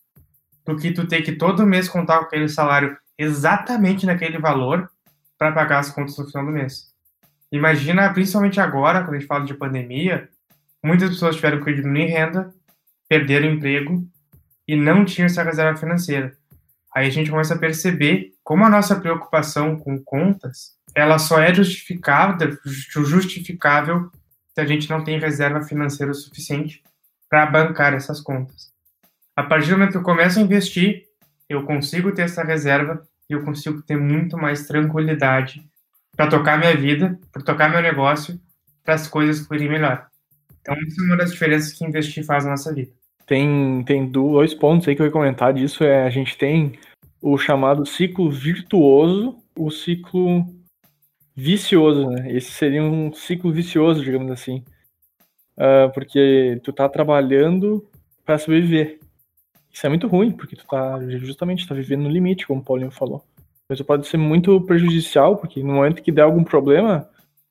do 0.66 0.78
que 0.78 0.92
tu 0.92 1.08
ter 1.08 1.22
que 1.22 1.34
todo 1.34 1.66
mês 1.66 1.90
contar 1.90 2.20
com 2.20 2.26
aquele 2.26 2.48
salário 2.48 2.98
exatamente 3.18 4.06
naquele 4.06 4.40
valor 4.40 4.90
para 5.38 5.52
pagar 5.52 5.80
as 5.80 5.92
contas 5.92 6.18
no 6.18 6.28
final 6.28 6.46
do 6.46 6.52
mês. 6.52 6.92
Imagina, 7.52 8.14
principalmente 8.14 8.60
agora, 8.60 9.02
quando 9.02 9.16
a 9.16 9.20
gente 9.20 9.28
fala 9.28 9.46
de 9.46 9.54
pandemia, 9.54 10.30
muitas 10.84 11.10
pessoas 11.10 11.36
tiveram 11.36 11.62
que 11.62 11.74
diminuir 11.74 12.06
renda, 12.06 12.54
perderam 13.10 13.52
emprego 13.52 14.08
e 14.68 14.76
não 14.76 15.04
tinham 15.04 15.26
essa 15.26 15.44
reserva 15.44 15.78
financeira. 15.78 16.38
Aí 16.96 17.08
a 17.08 17.10
gente 17.10 17.30
começa 17.30 17.56
a 17.56 17.58
perceber 17.58 18.31
como 18.43 18.65
a 18.65 18.69
nossa 18.69 19.00
preocupação 19.00 19.77
com 19.77 20.01
contas, 20.03 20.75
ela 20.95 21.17
só 21.19 21.39
é 21.39 21.53
justificável, 21.53 22.57
justificável 22.65 24.12
se 24.53 24.60
a 24.60 24.65
gente 24.65 24.89
não 24.89 25.03
tem 25.03 25.19
reserva 25.19 25.62
financeira 25.62 26.13
suficiente 26.13 26.83
para 27.29 27.45
bancar 27.45 27.93
essas 27.93 28.19
contas. 28.19 28.71
A 29.36 29.43
partir 29.43 29.69
do 29.69 29.77
momento 29.77 29.91
que 29.91 29.98
eu 29.98 30.03
começo 30.03 30.39
a 30.39 30.41
investir, 30.41 31.05
eu 31.48 31.63
consigo 31.63 32.12
ter 32.12 32.24
essa 32.24 32.43
reserva 32.43 33.01
e 33.29 33.33
eu 33.33 33.43
consigo 33.43 33.81
ter 33.81 33.98
muito 33.98 34.38
mais 34.38 34.67
tranquilidade 34.67 35.65
para 36.15 36.29
tocar 36.29 36.57
minha 36.57 36.75
vida, 36.75 37.17
para 37.31 37.41
tocar 37.41 37.69
meu 37.69 37.81
negócio, 37.81 38.39
para 38.83 38.95
as 38.95 39.07
coisas 39.07 39.45
fluírem 39.45 39.69
melhor. 39.69 40.07
Então, 40.60 40.75
essa 40.75 41.01
é 41.01 41.05
uma 41.05 41.17
das 41.17 41.31
diferenças 41.31 41.74
que 41.74 41.86
investir 41.86 42.25
faz 42.25 42.43
na 42.43 42.51
nossa 42.51 42.74
vida. 42.74 42.91
Tem, 43.25 43.83
tem 43.86 44.05
dois 44.05 44.53
pontos 44.53 44.88
aí 44.88 44.95
que 44.95 45.01
eu 45.01 45.05
ia 45.05 45.12
comentar 45.12 45.53
disso. 45.53 45.83
É, 45.83 46.05
a 46.05 46.10
gente 46.10 46.38
tem 46.38 46.77
o 47.22 47.38
chamado 47.38 47.86
ciclo 47.86 48.30
virtuoso, 48.30 49.38
o 49.56 49.70
ciclo 49.70 50.46
vicioso, 51.36 52.10
né? 52.10 52.32
Esse 52.32 52.51
seria 52.51 52.84
um 52.84 53.13
ciclo 53.13 53.51
vicioso, 53.51 54.04
digamos 54.04 54.32
assim. 54.32 54.63
Uh, 55.58 55.92
porque 55.94 56.60
tu 56.63 56.74
tá 56.74 56.90
trabalhando 56.90 57.88
para 58.25 58.38
sobreviver. 58.38 59.00
Isso 59.72 59.86
é 59.86 59.90
muito 59.90 60.08
ruim, 60.08 60.32
porque 60.32 60.56
tu 60.56 60.66
tá 60.66 61.00
justamente 61.18 61.68
tá 61.68 61.75
vivendo 61.75 62.04
no 62.04 62.10
limite, 62.10 62.48
como 62.48 62.62
o 62.62 62.63
Paulinho 62.63 62.92
falou. 62.92 63.24
Isso 63.72 63.86
pode 63.86 64.06
ser 64.08 64.18
muito 64.18 64.60
prejudicial, 64.62 65.38
porque 65.38 65.63
no 65.63 65.74
momento 65.74 66.01
que 66.01 66.12
der 66.12 66.24
algum 66.24 66.44
problema, 66.44 67.10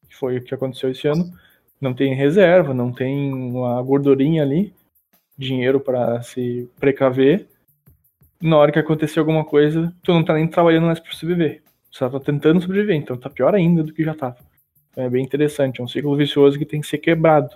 que 0.09 0.15
foi 0.15 0.37
o 0.37 0.43
que 0.43 0.55
aconteceu 0.55 0.91
esse 0.91 1.09
ano, 1.09 1.33
não 1.81 1.95
tem 1.95 2.15
reserva, 2.15 2.75
não 2.75 2.93
tem 2.93 3.33
uma 3.33 3.81
gordurinha 3.83 4.43
ali, 4.43 4.75
dinheiro 5.39 5.81
para 5.81 6.21
se 6.21 6.69
precaver. 6.79 7.49
Na 8.41 8.57
hora 8.57 8.73
que 8.73 8.79
acontecer 8.79 9.19
alguma 9.19 9.45
coisa, 9.45 9.93
tu 10.03 10.13
não 10.13 10.25
tá 10.25 10.35
nem 10.35 10.49
trabalhando 10.49 10.87
mais 10.87 10.99
para 10.99 11.13
sobreviver. 11.13 11.63
Tu 11.91 11.99
só 11.99 12.09
tá 12.09 12.19
tentando 12.19 12.61
sobreviver, 12.61 12.97
então 12.97 13.17
tá 13.17 13.29
pior 13.29 13.55
ainda 13.55 13.83
do 13.83 13.93
que 13.93 14.03
já 14.03 14.15
tava. 14.15 14.37
É 14.97 15.09
bem 15.09 15.25
interessante, 15.25 15.81
é 15.81 15.85
um 15.85 15.89
ciclo 15.89 16.17
vicioso 16.17 16.59
que 16.59 16.65
tem 16.65 16.81
que 16.81 16.87
ser 16.87 16.99
quebrado. 16.99 17.55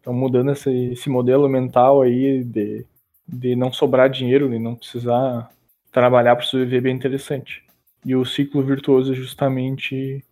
Então 0.00 0.12
mudando 0.12 0.52
esse, 0.52 0.70
esse 0.92 1.08
modelo 1.08 1.48
mental 1.48 2.02
aí 2.02 2.42
de, 2.44 2.86
de 3.26 3.56
não 3.56 3.72
sobrar 3.72 4.08
dinheiro, 4.08 4.48
de 4.48 4.58
não 4.58 4.74
precisar 4.74 5.50
trabalhar 5.92 6.36
para 6.36 6.44
sobreviver 6.44 6.78
é 6.78 6.82
bem 6.82 6.94
interessante. 6.94 7.62
E 8.04 8.16
o 8.16 8.24
ciclo 8.24 8.62
virtuoso 8.62 9.12
é 9.12 9.14
justamente 9.14 10.24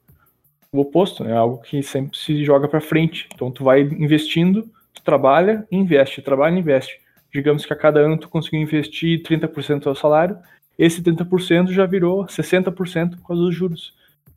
o 0.72 0.80
oposto, 0.80 1.22
né? 1.22 1.36
Algo 1.36 1.58
que 1.58 1.82
sempre 1.82 2.18
se 2.18 2.44
joga 2.44 2.66
para 2.66 2.80
frente. 2.80 3.28
Então 3.34 3.50
tu 3.50 3.64
vai 3.64 3.82
investindo, 3.82 4.68
tu 4.92 5.02
trabalha, 5.02 5.66
investe, 5.70 6.20
trabalha, 6.20 6.58
investe. 6.58 7.00
Digamos 7.32 7.64
que 7.64 7.72
a 7.72 7.76
cada 7.76 8.00
ano 8.00 8.18
tu 8.18 8.28
conseguiu 8.28 8.60
investir 8.60 9.22
30% 9.22 9.78
do 9.78 9.82
seu 9.84 9.94
salário, 9.94 10.38
esse 10.78 11.02
30% 11.02 11.70
já 11.70 11.86
virou 11.86 12.26
60% 12.26 13.16
por 13.16 13.28
causa 13.28 13.42
dos 13.42 13.54
juros. 13.54 13.94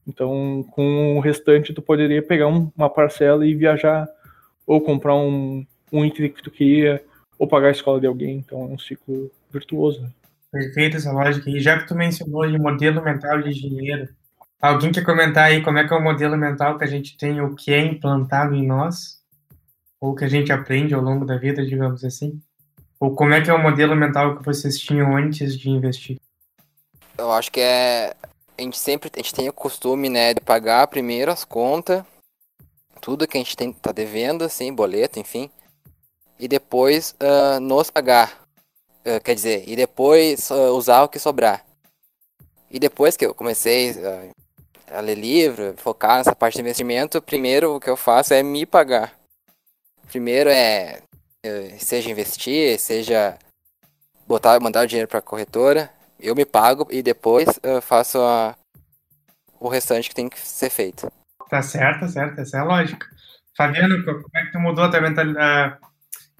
Então, 0.07 0.63
com 0.71 1.17
o 1.17 1.19
restante 1.19 1.73
tu 1.73 1.81
poderia 1.81 2.21
pegar 2.21 2.47
um, 2.47 2.71
uma 2.75 2.89
parcela 2.89 3.45
e 3.45 3.55
viajar 3.55 4.07
ou 4.65 4.81
comprar 4.81 5.15
um, 5.15 5.65
um 5.91 6.05
item 6.05 6.29
que 6.29 6.43
tu 6.43 6.51
queria 6.51 7.03
ou 7.37 7.47
pagar 7.47 7.69
a 7.69 7.71
escola 7.71 7.99
de 7.99 8.07
alguém. 8.07 8.37
Então 8.37 8.61
é 8.61 8.65
um 8.65 8.77
ciclo 8.77 9.31
virtuoso. 9.51 10.01
Né? 10.01 10.09
Perfeito 10.51 10.97
essa 10.97 11.11
lógica. 11.11 11.49
E 11.49 11.59
já 11.59 11.79
que 11.79 11.87
tu 11.87 11.95
mencionou 11.95 12.49
de 12.49 12.57
modelo 12.57 13.03
mental 13.03 13.41
de 13.41 13.53
dinheiro, 13.53 14.09
alguém 14.61 14.91
quer 14.91 15.03
comentar 15.03 15.45
aí 15.45 15.61
como 15.61 15.77
é 15.77 15.87
que 15.87 15.93
é 15.93 15.97
o 15.97 16.03
modelo 16.03 16.37
mental 16.37 16.77
que 16.77 16.83
a 16.83 16.87
gente 16.87 17.17
tem, 17.17 17.41
o 17.41 17.55
que 17.55 17.73
é 17.73 17.79
implantado 17.79 18.55
em 18.55 18.65
nós? 18.65 19.21
Ou 19.99 20.15
que 20.15 20.23
a 20.23 20.27
gente 20.27 20.51
aprende 20.51 20.93
ao 20.93 21.01
longo 21.01 21.25
da 21.25 21.37
vida, 21.37 21.65
digamos 21.65 22.03
assim? 22.03 22.41
Ou 23.05 23.13
como 23.13 23.35
é 23.35 23.41
que 23.41 23.51
é 23.51 23.53
o 23.53 23.61
modelo 23.61 23.95
mental 23.95 24.35
que 24.35 24.43
vocês 24.43 24.79
tinham 24.79 25.15
antes 25.15 25.55
de 25.55 25.69
investir? 25.69 26.17
Eu 27.15 27.31
acho 27.31 27.51
que 27.51 27.61
é. 27.61 28.15
A 28.57 28.61
gente 28.63 28.79
sempre 28.79 29.11
a 29.13 29.17
gente 29.19 29.31
tem 29.31 29.47
o 29.47 29.53
costume, 29.53 30.09
né, 30.09 30.33
de 30.33 30.41
pagar 30.41 30.87
primeiro 30.87 31.31
as 31.31 31.45
contas, 31.45 32.03
tudo 32.99 33.27
que 33.27 33.37
a 33.37 33.39
gente 33.39 33.55
tem, 33.55 33.71
tá 33.71 33.91
devendo, 33.91 34.43
assim, 34.43 34.73
boleto, 34.73 35.19
enfim. 35.19 35.51
E 36.39 36.47
depois 36.47 37.15
uh, 37.21 37.59
nos 37.59 37.91
pagar. 37.91 38.41
Uh, 39.05 39.21
quer 39.23 39.35
dizer, 39.35 39.63
e 39.67 39.75
depois 39.75 40.49
uh, 40.49 40.71
usar 40.75 41.03
o 41.03 41.09
que 41.09 41.19
sobrar. 41.19 41.63
E 42.71 42.79
depois 42.79 43.15
que 43.15 43.23
eu 43.27 43.35
comecei 43.35 43.93
a 44.89 44.99
ler 44.99 45.15
livro, 45.15 45.75
focar 45.77 46.17
nessa 46.17 46.35
parte 46.35 46.55
de 46.55 46.61
investimento, 46.61 47.21
primeiro 47.21 47.75
o 47.75 47.79
que 47.79 47.89
eu 47.89 47.95
faço 47.95 48.33
é 48.33 48.41
me 48.41 48.65
pagar. 48.65 49.13
Primeiro 50.07 50.49
é 50.49 51.03
seja 51.79 52.09
investir, 52.09 52.79
seja 52.79 53.37
botar, 54.27 54.59
mandar 54.59 54.83
o 54.83 54.87
dinheiro 54.87 55.07
para 55.07 55.19
a 55.19 55.21
corretora, 55.21 55.89
eu 56.19 56.35
me 56.35 56.45
pago 56.45 56.87
e 56.89 57.03
depois 57.03 57.59
eu 57.61 57.81
faço 57.81 58.19
a, 58.19 58.55
o 59.59 59.67
restante 59.67 60.09
que 60.09 60.15
tem 60.15 60.29
que 60.29 60.39
ser 60.39 60.69
feito. 60.69 61.11
Tá 61.49 61.61
certo, 61.61 62.01
tá 62.01 62.07
certo, 62.07 62.41
essa 62.41 62.57
é 62.57 62.59
a 62.59 62.63
lógica. 62.63 63.07
Fabiano, 63.55 64.03
como 64.03 64.23
é 64.35 64.45
que 64.45 64.51
tu 64.51 64.59
mudou 64.59 64.83
a 64.83 64.89
tua 64.89 65.01
mentalidade, 65.01 65.77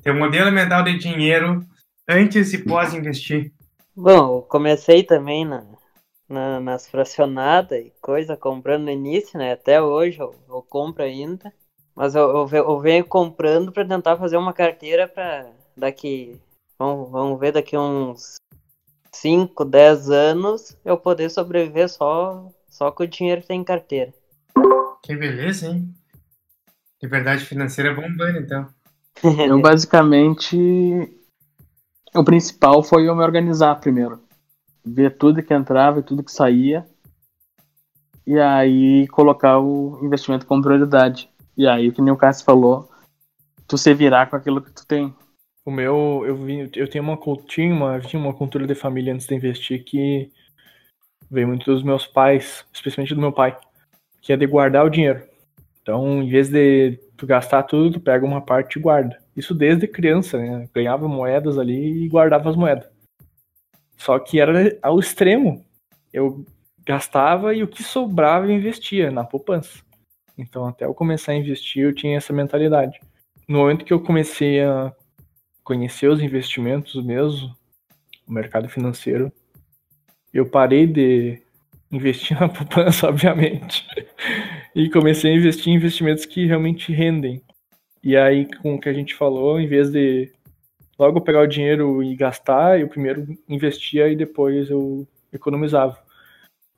teu 0.04 0.14
modelo 0.14 0.52
mental 0.52 0.84
de 0.84 0.98
dinheiro 0.98 1.66
antes 2.08 2.54
e 2.54 2.58
pós 2.58 2.94
investir? 2.94 3.54
Bom, 3.96 4.38
eu 4.38 4.42
comecei 4.42 5.04
também 5.04 5.46
na, 5.46 5.66
na, 6.28 6.60
nas 6.60 6.88
fracionadas 6.88 7.80
e 7.80 7.94
coisa, 8.02 8.36
comprando 8.36 8.86
no 8.86 8.92
início, 8.92 9.38
né? 9.40 9.54
Até 9.54 9.82
hoje 9.82 10.20
eu, 10.20 10.36
eu 10.50 10.62
compro 10.64 11.04
ainda. 11.04 11.54
Mas 11.96 12.14
eu, 12.14 12.30
eu, 12.30 12.50
eu 12.52 12.80
venho 12.80 13.06
comprando 13.06 13.72
para 13.72 13.88
tentar 13.88 14.18
fazer 14.18 14.38
uma 14.38 14.54
carteira 14.54 15.08
para 15.08 15.50
daqui. 15.78 16.40
Vamos, 16.78 17.10
vamos 17.10 17.40
ver, 17.40 17.54
daqui 17.54 17.78
uns 17.78 18.36
5, 19.14 19.64
10 19.64 20.10
anos 20.10 20.78
eu 20.84 20.98
poder 20.98 21.30
sobreviver 21.30 21.88
só, 21.88 22.52
só 22.68 22.92
com 22.92 23.04
o 23.04 23.08
dinheiro 23.08 23.42
que 23.42 23.48
tem 23.48 23.62
em 23.62 23.64
carteira. 23.64 24.14
Que 25.02 25.16
beleza, 25.16 25.68
hein? 25.68 25.94
Liberdade 27.02 27.46
financeira 27.46 27.94
bombando, 27.94 28.40
então. 28.40 28.68
eu 29.48 29.62
basicamente 29.62 30.58
o 32.14 32.24
principal 32.24 32.82
foi 32.82 33.08
eu 33.08 33.16
me 33.16 33.24
organizar 33.24 33.75
primeiro. 33.75 34.22
Ver 34.86 35.18
tudo 35.18 35.44
que 35.44 35.54
entrava 35.54 36.00
e 36.00 36.04
tudo 36.04 36.24
que 36.24 36.32
saía. 36.32 36.86
E 38.25 38.40
aí 38.40 39.08
colocar 39.10 39.60
o 39.60 40.00
investimento 40.02 40.46
como 40.46 40.62
prioridade. 40.62 41.30
E 41.58 41.68
aí, 41.68 41.92
que 41.92 42.02
nem 42.02 42.14
o 42.14 42.18
Cássio 42.18 42.46
falou, 42.46 42.90
tu 43.68 43.78
se 43.78 43.94
virar 43.94 44.30
com 44.30 44.36
aquilo 44.36 44.62
que 44.62 44.72
tu 44.72 44.86
tem. 44.86 45.14
O 45.66 45.72
meu, 45.72 46.24
eu, 46.26 46.36
vi, 46.36 46.70
eu 46.76 46.88
tenho 46.88 47.04
uma, 47.04 47.18
tinha 47.48 47.74
uma, 47.74 48.00
tinha 48.00 48.22
uma 48.22 48.34
cultura 48.34 48.68
de 48.68 48.76
família 48.76 49.14
antes 49.14 49.26
de 49.26 49.36
investir 49.36 49.84
que 49.84 50.32
veio 51.30 51.48
muito 51.48 51.66
dos 51.66 51.82
meus 51.82 52.06
pais, 52.06 52.66
especialmente 52.72 53.16
do 53.16 53.22
meu 53.22 53.32
pai, 53.32 53.58
que 54.22 54.32
é 54.32 54.38
de 54.38 54.46
guardar 54.46 54.86
o 54.86 54.90
dinheiro. 54.90 55.24
Então, 55.82 56.22
em 56.22 56.30
vez 56.30 56.50
de 56.50 57.00
tu 57.16 57.26
gastar 57.26 57.64
tudo, 57.64 57.94
tu 57.94 58.00
pega 58.00 58.26
uma 58.26 58.42
parte 58.42 58.78
e 58.78 58.82
guarda. 58.82 59.18
Isso 59.36 59.54
desde 59.54 59.88
criança, 59.88 60.38
né? 60.38 60.68
Ganhava 60.74 61.08
moedas 61.08 61.58
ali 61.58 62.04
e 62.04 62.10
guardava 62.10 62.50
as 62.50 62.56
moedas. 62.56 62.90
Só 63.98 64.18
que 64.20 64.40
era 64.40 64.78
ao 64.82 65.00
extremo. 65.00 65.64
Eu 66.12 66.46
gastava 66.86 67.54
e 67.54 67.64
o 67.64 67.68
que 67.68 67.84
sobrava 67.84 68.46
eu 68.46 68.52
investia 68.52 69.12
na 69.12 69.24
poupança. 69.24 69.85
Então, 70.38 70.68
até 70.68 70.86
eu 70.86 70.94
começar 70.94 71.32
a 71.32 71.36
investir, 71.36 71.84
eu 71.84 71.94
tinha 71.94 72.18
essa 72.18 72.34
mentalidade. 72.34 73.00
No 73.48 73.60
momento 73.60 73.86
que 73.86 73.94
eu 73.94 74.00
comecei 74.00 74.62
a 74.62 74.94
conhecer 75.63 76.08
os 76.08 76.22
investimentos 76.22 77.04
mesmo, 77.04 77.56
o 78.27 78.32
mercado 78.32 78.68
financeiro, 78.68 79.32
eu 80.34 80.46
parei 80.46 80.86
de 80.86 81.42
investir 81.92 82.38
na 82.39 82.50
poupança, 82.50 83.08
obviamente, 83.08 83.86
e 84.75 84.89
comecei 84.89 85.32
a 85.32 85.36
investir 85.36 85.72
em 85.72 85.75
investimentos 85.75 86.25
que 86.25 86.46
realmente 86.46 86.92
rendem. 86.92 87.42
E 88.04 88.15
aí, 88.15 88.48
com 88.62 88.75
o 88.75 88.80
que 88.80 88.89
a 88.89 88.94
gente 88.94 89.15
falou, 89.15 89.60
em 89.60 89.68
vez 89.68 89.89
de 89.89 90.32
logo 91.00 91.22
pegar 91.22 91.42
o 91.42 91.48
dinheiro 91.48 92.04
e 92.04 92.15
gastar, 92.15 92.80
eu 92.80 92.88
primeiro 92.88 93.25
investia 93.48 94.08
e 94.08 94.15
depois 94.15 94.70
eu 94.70 95.08
economizava. 95.32 96.05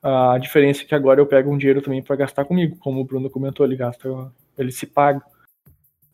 A 0.10 0.38
diferença 0.38 0.84
é 0.84 0.86
que 0.86 0.96
agora 0.96 1.20
eu 1.20 1.26
pego 1.26 1.52
um 1.52 1.58
dinheiro 1.58 1.82
também 1.82 2.02
para 2.02 2.16
gastar 2.16 2.46
comigo, 2.46 2.78
como 2.80 3.02
o 3.02 3.04
Bruno 3.04 3.30
comentou, 3.30 3.66
ele 3.66 3.76
gasta, 3.76 4.32
ele 4.58 4.72
se 4.72 4.88
paga. 4.88 5.22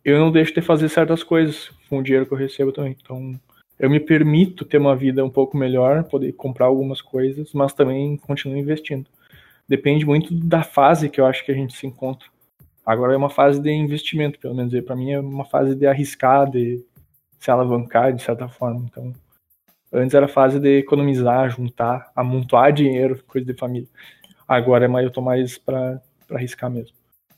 Eu 0.03 0.17
não 0.17 0.31
deixo 0.31 0.51
de 0.51 0.63
fazer 0.63 0.89
certas 0.89 1.23
coisas 1.23 1.69
com 1.87 1.99
o 1.99 2.03
dinheiro 2.03 2.25
que 2.25 2.33
eu 2.33 2.37
recebo 2.37 2.71
também. 2.71 2.97
Então, 2.99 3.39
eu 3.77 3.91
me 3.91 3.99
permito 3.99 4.65
ter 4.65 4.79
uma 4.79 4.95
vida 4.95 5.23
um 5.23 5.29
pouco 5.29 5.55
melhor, 5.55 6.05
poder 6.05 6.31
comprar 6.31 6.65
algumas 6.65 7.03
coisas, 7.03 7.53
mas 7.53 7.71
também 7.71 8.17
continuo 8.17 8.57
investindo. 8.57 9.07
Depende 9.69 10.07
muito 10.07 10.33
da 10.33 10.63
fase 10.63 11.07
que 11.07 11.21
eu 11.21 11.27
acho 11.27 11.45
que 11.45 11.51
a 11.51 11.55
gente 11.55 11.77
se 11.77 11.85
encontra. 11.85 12.27
Agora 12.83 13.13
é 13.13 13.17
uma 13.17 13.29
fase 13.29 13.61
de 13.61 13.71
investimento, 13.71 14.39
pelo 14.39 14.55
menos. 14.55 14.73
Para 14.81 14.95
mim 14.95 15.11
é 15.11 15.19
uma 15.19 15.45
fase 15.45 15.75
de 15.75 15.85
arriscar, 15.85 16.49
de 16.49 16.83
se 17.39 17.51
alavancar 17.51 18.11
de 18.11 18.23
certa 18.23 18.49
forma. 18.49 18.87
Então, 18.89 19.13
antes 19.93 20.15
era 20.15 20.27
fase 20.27 20.59
de 20.59 20.79
economizar, 20.79 21.49
juntar, 21.49 22.11
amontoar 22.15 22.73
dinheiro, 22.73 23.23
coisa 23.27 23.45
de 23.45 23.57
família. 23.57 23.87
Agora 24.47 24.85
é 24.85 24.87
mais, 24.87 25.05
eu 25.05 25.11
tô 25.11 25.21
mais 25.21 25.57
para 25.57 26.01
arriscar 26.31 26.69
mesmo. 26.69 26.95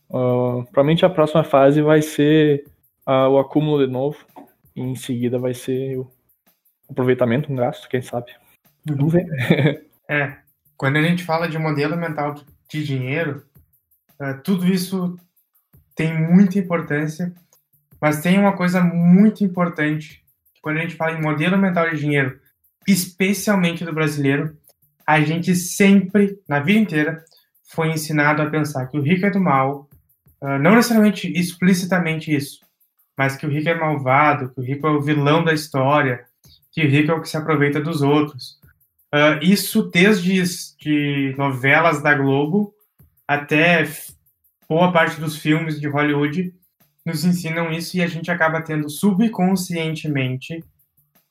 Uh, 0.09 0.63
provavelmente 0.65 1.05
a 1.05 1.09
próxima 1.09 1.43
fase 1.43 1.81
vai 1.81 2.01
ser 2.01 2.65
uh, 3.07 3.29
o 3.29 3.39
acúmulo 3.39 3.85
de 3.85 3.91
novo. 3.91 4.17
E 4.75 4.81
em 4.81 4.95
seguida 4.95 5.37
vai 5.37 5.53
ser 5.53 5.97
o 5.97 6.11
aproveitamento, 6.89 7.51
um 7.51 7.55
gasto, 7.55 7.89
quem 7.89 8.01
sabe. 8.01 8.31
Vamos 8.85 9.13
ver. 9.13 9.85
É, 10.07 10.37
quando 10.77 10.97
a 10.97 11.01
gente 11.01 11.23
fala 11.23 11.49
de 11.49 11.57
modelo 11.57 11.97
mental 11.97 12.35
de 12.69 12.83
dinheiro, 12.83 13.43
uh, 14.21 14.39
tudo 14.43 14.67
isso 14.67 15.17
tem 15.95 16.15
muita 16.15 16.59
importância, 16.59 17.33
mas 17.99 18.21
tem 18.21 18.37
uma 18.37 18.55
coisa 18.55 18.81
muito 18.81 19.43
importante. 19.43 20.23
Quando 20.61 20.77
a 20.77 20.81
gente 20.81 20.95
fala 20.95 21.17
em 21.17 21.21
modelo 21.23 21.57
mental 21.57 21.89
de 21.89 21.97
dinheiro, 21.97 22.39
especialmente 22.87 23.83
do 23.83 23.93
brasileiro, 23.93 24.57
a 25.05 25.21
gente 25.21 25.55
sempre, 25.55 26.39
na 26.47 26.59
vida 26.59 26.79
inteira, 26.79 27.25
foi 27.63 27.89
ensinado 27.89 28.41
a 28.41 28.49
pensar 28.49 28.87
que 28.87 28.97
o 28.97 29.01
rico 29.01 29.25
é 29.25 29.29
do 29.29 29.39
mal, 29.39 29.89
uh, 30.41 30.59
não 30.59 30.75
necessariamente 30.75 31.31
explicitamente 31.31 32.33
isso, 32.33 32.59
mas 33.17 33.35
que 33.35 33.45
o 33.45 33.49
rico 33.49 33.69
é 33.69 33.75
malvado, 33.75 34.49
que 34.49 34.59
o 34.59 34.63
rico 34.63 34.87
é 34.87 34.91
o 34.91 35.01
vilão 35.01 35.43
da 35.43 35.53
história, 35.53 36.25
que 36.71 36.85
o 36.85 36.89
rico 36.89 37.11
é 37.11 37.15
o 37.15 37.21
que 37.21 37.29
se 37.29 37.37
aproveita 37.37 37.79
dos 37.79 38.01
outros. 38.01 38.59
Uh, 39.13 39.41
isso 39.41 39.83
desde 39.83 40.43
de 40.79 41.33
novelas 41.37 42.01
da 42.01 42.13
Globo 42.13 42.73
até 43.27 43.87
boa 44.67 44.91
parte 44.91 45.19
dos 45.19 45.37
filmes 45.37 45.79
de 45.79 45.87
Hollywood 45.87 46.53
nos 47.05 47.23
ensinam 47.23 47.71
isso 47.71 47.97
e 47.97 48.01
a 48.01 48.07
gente 48.07 48.29
acaba 48.31 48.61
tendo 48.61 48.89
subconscientemente 48.89 50.63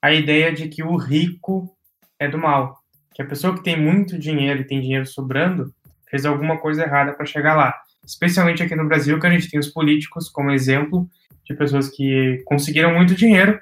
a 0.05 0.13
ideia 0.13 0.53
de 0.53 0.69
que 0.69 0.83
o 0.83 0.99
rico 0.99 1.75
é 2.19 2.29
do 2.29 2.37
mal, 2.37 2.79
que 3.15 3.23
a 3.23 3.25
pessoa 3.25 3.55
que 3.55 3.63
tem 3.63 3.75
muito 3.75 4.19
dinheiro 4.19 4.61
e 4.61 4.67
tem 4.67 4.79
dinheiro 4.79 5.07
sobrando 5.07 5.73
fez 6.11 6.27
alguma 6.27 6.59
coisa 6.59 6.83
errada 6.83 7.15
para 7.15 7.25
chegar 7.25 7.55
lá. 7.55 7.75
Especialmente 8.07 8.63
aqui 8.63 8.77
no 8.77 8.87
Brasil, 8.87 9.19
que 9.19 9.27
a 9.27 9.31
gente 9.31 9.51
tem 9.51 9.59
os 9.59 9.69
políticos 9.69 10.29
como 10.29 10.51
exemplo 10.51 11.09
de 11.47 11.55
pessoas 11.55 11.89
que 11.89 12.43
conseguiram 12.45 12.93
muito 12.93 13.15
dinheiro 13.15 13.59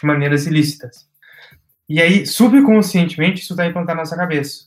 de 0.00 0.06
maneiras 0.06 0.46
ilícitas. 0.46 1.08
E 1.88 2.00
aí, 2.00 2.24
subconscientemente, 2.24 3.42
isso 3.42 3.54
está 3.54 3.66
implantado 3.66 3.96
na 3.96 4.02
nossa 4.02 4.16
cabeça. 4.16 4.66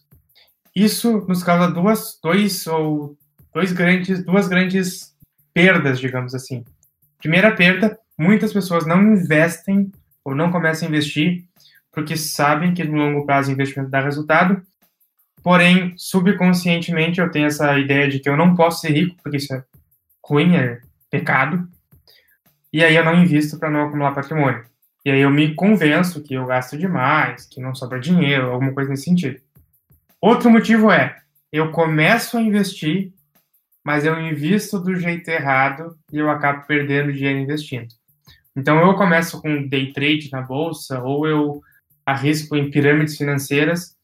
Isso 0.75 1.25
nos 1.25 1.41
causa 1.41 1.71
duas, 1.71 2.19
dois 2.21 2.67
ou 2.67 3.17
dois 3.53 3.71
grandes, 3.71 4.25
duas 4.25 4.49
grandes 4.49 5.15
perdas, 5.53 6.01
digamos 6.01 6.35
assim. 6.35 6.65
Primeira 7.17 7.55
perda, 7.55 7.97
muitas 8.17 8.51
pessoas 8.51 8.85
não 8.85 9.13
investem 9.13 9.89
ou 10.23 10.35
não 10.35 10.51
começam 10.51 10.87
a 10.87 10.89
investir 10.89 11.45
porque 11.93 12.17
sabem 12.17 12.73
que 12.73 12.83
no 12.83 12.97
longo 12.97 13.25
prazo 13.25 13.49
o 13.49 13.53
investimento 13.53 13.91
dá 13.91 14.01
resultado. 14.01 14.61
Porém, 15.43 15.93
subconscientemente 15.95 17.21
eu 17.21 17.29
tenho 17.29 17.45
essa 17.45 17.77
ideia 17.77 18.09
de 18.09 18.19
que 18.19 18.27
eu 18.27 18.35
não 18.35 18.55
posso 18.55 18.81
ser 18.81 18.91
rico 18.91 19.15
porque 19.21 19.37
isso 19.37 19.53
é 19.53 19.63
ruim, 20.25 20.55
é 20.55 20.81
pecado. 21.09 21.67
E 22.71 22.83
aí 22.83 22.95
eu 22.95 23.05
não 23.05 23.21
invisto 23.21 23.59
para 23.59 23.69
não 23.69 23.83
acumular 23.83 24.15
patrimônio. 24.15 24.65
E 25.05 25.11
aí 25.11 25.19
eu 25.19 25.29
me 25.29 25.53
convenço 25.53 26.23
que 26.23 26.33
eu 26.33 26.45
gasto 26.45 26.77
demais, 26.77 27.45
que 27.45 27.61
não 27.61 27.75
sobra 27.75 27.99
dinheiro, 27.99 28.49
alguma 28.49 28.73
coisa 28.73 28.89
nesse 28.89 29.03
sentido. 29.03 29.39
Outro 30.19 30.49
motivo 30.49 30.89
é, 30.89 31.17
eu 31.51 31.71
começo 31.71 32.37
a 32.37 32.41
investir, 32.41 33.13
mas 33.83 34.05
eu 34.05 34.19
invisto 34.19 34.79
do 34.79 34.95
jeito 34.95 35.27
errado 35.27 35.95
e 36.11 36.17
eu 36.17 36.29
acabo 36.29 36.65
perdendo 36.65 37.13
dinheiro 37.13 37.37
investindo. 37.37 37.93
Então 38.55 38.79
eu 38.79 38.95
começo 38.95 39.41
com 39.41 39.67
day 39.67 39.91
trade 39.91 40.29
na 40.31 40.41
bolsa 40.41 41.01
ou 41.01 41.27
eu 41.27 41.61
arrisco 42.05 42.55
em 42.55 42.69
pirâmides 42.69 43.17
financeiras. 43.17 43.95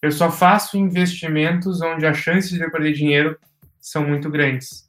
Eu 0.00 0.12
só 0.12 0.30
faço 0.30 0.78
investimentos 0.78 1.80
onde 1.82 2.06
as 2.06 2.16
chances 2.16 2.50
de 2.50 2.60
eu 2.60 2.70
perder 2.70 2.92
dinheiro 2.92 3.38
são 3.80 4.06
muito 4.06 4.30
grandes. 4.30 4.88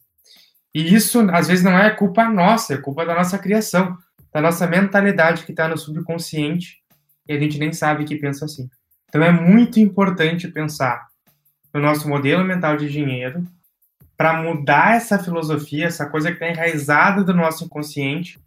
E 0.73 0.93
isso 0.93 1.19
às 1.31 1.47
vezes 1.47 1.63
não 1.63 1.77
é 1.77 1.89
culpa 1.89 2.29
nossa, 2.29 2.75
é 2.75 2.77
culpa 2.77 3.05
da 3.05 3.15
nossa 3.15 3.37
criação 3.37 3.97
da 4.31 4.41
nossa 4.41 4.67
mentalidade 4.67 5.43
que 5.43 5.51
está 5.51 5.67
no 5.67 5.77
subconsciente 5.77 6.77
e 7.27 7.33
a 7.33 7.39
gente 7.39 7.57
nem 7.57 7.73
sabe 7.73 8.05
que 8.05 8.15
pensa 8.15 8.45
assim. 8.45 8.69
Então 9.07 9.23
é 9.23 9.31
muito 9.31 9.79
importante 9.79 10.47
pensar 10.47 11.07
no 11.73 11.81
nosso 11.81 12.07
modelo 12.07 12.43
mental 12.43 12.77
de 12.77 12.89
dinheiro 12.89 13.43
para 14.15 14.41
mudar 14.41 14.95
essa 14.95 15.17
filosofia, 15.17 15.87
essa 15.87 16.05
coisa 16.07 16.29
que 16.29 16.35
está 16.35 16.49
enraizada 16.49 17.23
do 17.23 17.33
nosso 17.33 17.65
inconsciente 17.65 18.39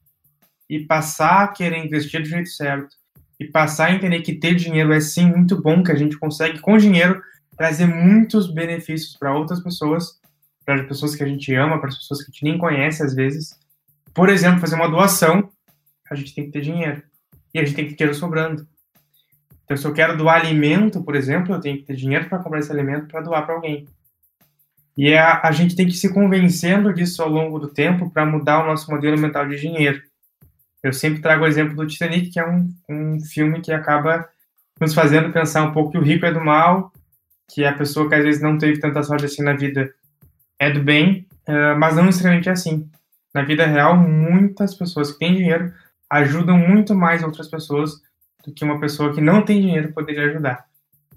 e 0.68 0.80
passar 0.80 1.44
a 1.44 1.48
querer 1.48 1.84
investir 1.84 2.20
do 2.20 2.28
jeito 2.28 2.48
certo 2.48 2.94
e 3.38 3.44
passar 3.46 3.86
a 3.86 3.94
entender 3.94 4.20
que 4.20 4.34
ter 4.34 4.54
dinheiro 4.54 4.92
é 4.92 5.00
sim 5.00 5.26
muito 5.26 5.60
bom, 5.60 5.82
que 5.82 5.92
a 5.92 5.96
gente 5.96 6.18
consegue 6.18 6.60
com 6.60 6.76
dinheiro 6.76 7.20
trazer 7.56 7.86
muitos 7.86 8.52
benefícios 8.52 9.16
para 9.16 9.34
outras 9.34 9.62
pessoas, 9.62 10.20
para 10.64 10.80
as 10.80 10.86
pessoas 10.86 11.14
que 11.14 11.22
a 11.22 11.26
gente 11.26 11.54
ama, 11.54 11.78
para 11.78 11.88
as 11.88 11.98
pessoas 11.98 12.22
que 12.22 12.30
a 12.30 12.32
gente 12.32 12.44
nem 12.44 12.58
conhece 12.58 13.02
às 13.02 13.14
vezes. 13.14 13.58
Por 14.14 14.28
exemplo, 14.28 14.60
fazer 14.60 14.76
uma 14.76 14.88
doação 14.88 15.50
a 16.12 16.14
gente 16.14 16.34
tem 16.34 16.44
que 16.44 16.50
ter 16.50 16.60
dinheiro. 16.60 17.02
E 17.54 17.58
a 17.58 17.64
gente 17.64 17.74
tem 17.74 17.84
que 17.84 17.92
ter 17.92 17.96
dinheiro 17.96 18.18
sobrando. 18.18 18.66
Então, 19.64 19.76
se 19.76 19.84
eu 19.86 19.92
quero 19.92 20.16
doar 20.16 20.40
alimento, 20.40 21.02
por 21.02 21.14
exemplo, 21.14 21.54
eu 21.54 21.60
tenho 21.60 21.78
que 21.78 21.84
ter 21.84 21.96
dinheiro 21.96 22.28
para 22.28 22.38
comprar 22.38 22.60
esse 22.60 22.70
alimento 22.70 23.06
para 23.06 23.22
doar 23.22 23.44
para 23.44 23.54
alguém. 23.54 23.86
E 24.96 25.14
a, 25.14 25.40
a 25.42 25.52
gente 25.52 25.74
tem 25.74 25.86
que 25.86 25.94
se 25.94 26.12
convencendo 26.12 26.92
disso 26.92 27.22
ao 27.22 27.28
longo 27.28 27.58
do 27.58 27.68
tempo 27.68 28.10
para 28.10 28.26
mudar 28.26 28.62
o 28.62 28.66
nosso 28.66 28.90
modelo 28.90 29.18
mental 29.18 29.48
de 29.48 29.58
dinheiro. 29.58 30.02
Eu 30.82 30.92
sempre 30.92 31.22
trago 31.22 31.44
o 31.44 31.46
exemplo 31.46 31.76
do 31.76 31.86
Titanic, 31.86 32.30
que 32.30 32.40
é 32.40 32.48
um, 32.48 32.74
um 32.88 33.20
filme 33.20 33.60
que 33.60 33.72
acaba 33.72 34.28
nos 34.80 34.94
fazendo 34.94 35.32
pensar 35.32 35.62
um 35.62 35.72
pouco 35.72 35.92
que 35.92 35.98
o 35.98 36.02
rico 36.02 36.26
é 36.26 36.32
do 36.32 36.44
mal, 36.44 36.92
que 37.48 37.64
a 37.64 37.72
pessoa 37.72 38.08
que 38.08 38.14
às 38.14 38.24
vezes 38.24 38.42
não 38.42 38.58
teve 38.58 38.80
tanta 38.80 39.02
sorte 39.02 39.26
assim 39.26 39.42
na 39.42 39.52
vida 39.52 39.94
é 40.58 40.70
do 40.70 40.82
bem, 40.82 41.26
uh, 41.48 41.78
mas 41.78 41.94
não 41.94 42.04
necessariamente 42.04 42.48
é 42.48 42.52
assim. 42.52 42.90
Na 43.32 43.42
vida 43.42 43.64
real, 43.64 43.96
muitas 43.96 44.74
pessoas 44.74 45.12
que 45.12 45.18
têm 45.18 45.36
dinheiro 45.36 45.72
ajudam 46.10 46.58
muito 46.58 46.94
mais 46.94 47.22
outras 47.22 47.48
pessoas 47.48 47.92
do 48.44 48.52
que 48.52 48.64
uma 48.64 48.80
pessoa 48.80 49.14
que 49.14 49.20
não 49.20 49.42
tem 49.42 49.60
dinheiro 49.60 49.92
poderia 49.92 50.26
ajudar. 50.26 50.66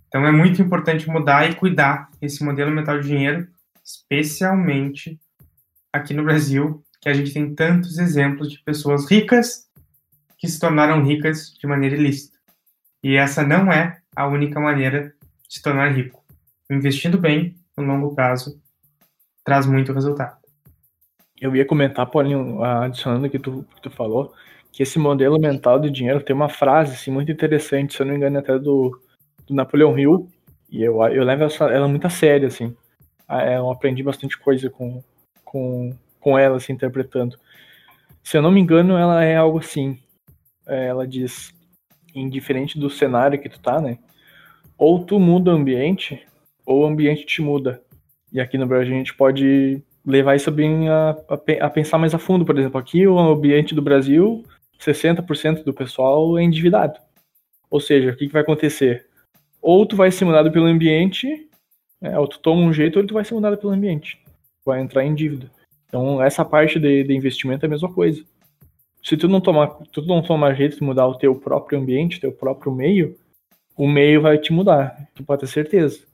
Então 0.07 0.25
é 0.25 0.31
muito 0.31 0.61
importante 0.61 1.09
mudar 1.09 1.49
e 1.49 1.55
cuidar 1.55 2.09
esse 2.21 2.43
modelo 2.43 2.71
mental 2.71 3.01
de 3.01 3.07
dinheiro, 3.07 3.47
especialmente 3.83 5.19
aqui 5.91 6.13
no 6.13 6.23
Brasil, 6.23 6.84
que 7.05 7.09
a 7.09 7.13
gente 7.13 7.31
tem 7.31 7.53
tantos 7.53 7.99
exemplos 7.99 8.51
de 8.51 8.57
pessoas 8.63 9.07
ricas 9.07 9.69
que 10.39 10.47
se 10.47 10.59
tornaram 10.59 11.03
ricas 11.03 11.53
de 11.53 11.67
maneira 11.67 11.95
ilícita. 11.95 12.35
E 13.03 13.15
essa 13.15 13.43
não 13.43 13.71
é 13.71 13.99
a 14.15 14.27
única 14.27 14.59
maneira 14.59 15.13
de 15.47 15.53
se 15.53 15.61
tornar 15.61 15.89
rico. 15.89 16.25
Investindo 16.67 17.19
bem, 17.19 17.55
no 17.77 17.83
longo 17.83 18.15
prazo, 18.15 18.59
traz 19.43 19.67
muito 19.67 19.93
resultado. 19.93 20.35
Eu 21.39 21.55
ia 21.55 21.63
comentar, 21.63 22.07
Paulinho, 22.07 22.63
adicionando 22.63 23.27
o 23.27 23.29
que 23.29 23.37
tu, 23.37 23.63
que 23.75 23.83
tu 23.83 23.91
falou, 23.91 24.33
que 24.71 24.81
esse 24.81 24.97
modelo 24.97 25.39
mental 25.39 25.79
de 25.79 25.91
dinheiro 25.91 26.23
tem 26.23 26.35
uma 26.35 26.49
frase 26.49 26.93
assim, 26.93 27.11
muito 27.11 27.31
interessante, 27.31 27.93
se 27.93 28.01
eu 28.01 28.07
não 28.07 28.13
me 28.13 28.17
engano, 28.17 28.39
até 28.39 28.57
do, 28.57 28.99
do 29.45 29.53
Napoleão 29.53 29.95
Hill, 29.95 30.27
e 30.71 30.81
eu, 30.81 30.99
eu 31.09 31.23
levo 31.23 31.43
essa, 31.43 31.65
ela 31.65 31.87
muito 31.87 32.07
a 32.07 32.09
sério, 32.09 32.47
assim. 32.47 32.75
Ah, 33.27 33.43
é, 33.43 33.57
eu 33.57 33.69
aprendi 33.69 34.01
bastante 34.01 34.39
coisa 34.39 34.71
com, 34.71 35.03
com, 35.43 35.95
com 36.25 36.39
ela, 36.39 36.57
assim, 36.57 36.73
interpretando. 36.73 37.37
Se 38.23 38.35
eu 38.35 38.41
não 38.41 38.49
me 38.49 38.59
engano, 38.59 38.97
ela 38.97 39.23
é 39.23 39.35
algo 39.35 39.59
assim. 39.59 39.99
É, 40.67 40.87
ela 40.87 41.07
diz, 41.07 41.53
indiferente 42.15 42.79
do 42.79 42.89
cenário 42.89 43.39
que 43.39 43.47
tu 43.47 43.59
tá, 43.59 43.79
né? 43.79 43.99
Ou 44.75 45.05
tu 45.05 45.19
muda 45.19 45.51
o 45.51 45.53
ambiente, 45.53 46.25
ou 46.65 46.81
o 46.81 46.85
ambiente 46.87 47.27
te 47.27 47.43
muda. 47.43 47.79
E 48.33 48.41
aqui 48.41 48.57
no 48.57 48.65
Brasil 48.65 48.95
a 48.95 48.97
gente 48.97 49.13
pode 49.13 49.83
levar 50.03 50.35
isso 50.35 50.49
bem 50.49 50.89
a, 50.89 51.15
a, 51.29 51.65
a 51.67 51.69
pensar 51.69 51.99
mais 51.99 52.15
a 52.15 52.17
fundo. 52.17 52.43
Por 52.43 52.57
exemplo, 52.57 52.79
aqui 52.79 53.05
o 53.05 53.19
ambiente 53.19 53.75
do 53.75 53.81
Brasil 53.83 54.43
60% 54.79 55.63
do 55.63 55.75
pessoal 55.75 56.39
é 56.39 56.43
endividado. 56.43 56.99
Ou 57.69 57.79
seja, 57.79 58.09
o 58.09 58.15
que, 58.15 58.25
que 58.25 58.33
vai 58.33 58.41
acontecer? 58.41 59.07
Ou 59.61 59.85
tu 59.85 59.95
vai 59.95 60.09
ser 60.09 60.25
mudado 60.25 60.51
pelo 60.51 60.65
ambiente, 60.65 61.47
né, 62.01 62.17
ou 62.17 62.27
tu 62.27 62.39
toma 62.39 62.61
um 62.61 62.73
jeito, 62.73 62.99
ou 62.99 63.05
tu 63.05 63.13
vai 63.13 63.23
ser 63.23 63.35
mudado 63.35 63.57
pelo 63.57 63.73
ambiente. 63.73 64.19
Vai 64.65 64.81
entrar 64.81 65.05
em 65.05 65.13
dívida. 65.13 65.53
Então, 65.95 66.21
essa 66.21 66.43
parte 66.43 66.77
de, 66.77 67.05
de 67.05 67.15
investimento 67.15 67.65
é 67.65 67.67
a 67.67 67.69
mesma 67.69 67.89
coisa. 67.89 68.21
Se 69.01 69.15
tu 69.15 69.29
não 69.29 69.39
tomar, 69.39 69.67
tu 69.93 70.01
não 70.01 70.21
tomar 70.21 70.53
jeito 70.53 70.75
de 70.75 70.83
mudar 70.83 71.07
o 71.07 71.17
teu 71.17 71.33
próprio 71.33 71.79
ambiente, 71.79 72.19
teu 72.19 72.33
próprio 72.33 72.69
meio, 72.69 73.15
o 73.77 73.87
meio 73.87 74.21
vai 74.21 74.37
te 74.37 74.51
mudar. 74.51 75.07
Tu 75.15 75.23
pode 75.23 75.39
ter 75.39 75.47
certeza. 75.47 76.05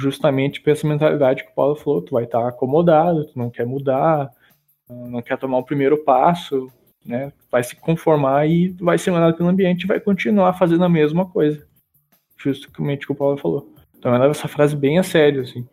justamente 0.00 0.60
por 0.60 0.70
essa 0.70 0.84
mentalidade 0.84 1.44
que 1.44 1.50
o 1.50 1.54
Paulo 1.54 1.76
falou, 1.76 2.02
tu 2.02 2.14
vai 2.14 2.24
estar 2.24 2.44
acomodado, 2.48 3.24
tu 3.24 3.38
não 3.38 3.50
quer 3.50 3.64
mudar, 3.64 4.32
não 4.88 5.22
quer 5.22 5.38
tomar 5.38 5.58
o 5.58 5.64
primeiro 5.64 6.02
passo, 6.02 6.68
né? 7.06 7.32
Vai 7.52 7.62
se 7.62 7.76
conformar 7.76 8.48
e 8.48 8.70
vai 8.80 8.98
ser 8.98 9.12
mandado 9.12 9.36
pelo 9.36 9.48
ambiente 9.48 9.84
e 9.84 9.86
vai 9.86 10.00
continuar 10.00 10.54
fazendo 10.54 10.82
a 10.82 10.88
mesma 10.88 11.24
coisa. 11.24 11.64
Justamente 12.36 13.04
o 13.04 13.06
que 13.06 13.12
o 13.12 13.16
Paulo 13.16 13.36
falou. 13.36 13.72
Então 13.96 14.12
eu 14.12 14.18
levo 14.20 14.32
essa 14.32 14.48
frase 14.48 14.74
bem 14.74 14.98
a 14.98 15.04
sério, 15.04 15.42
assim. 15.42 15.64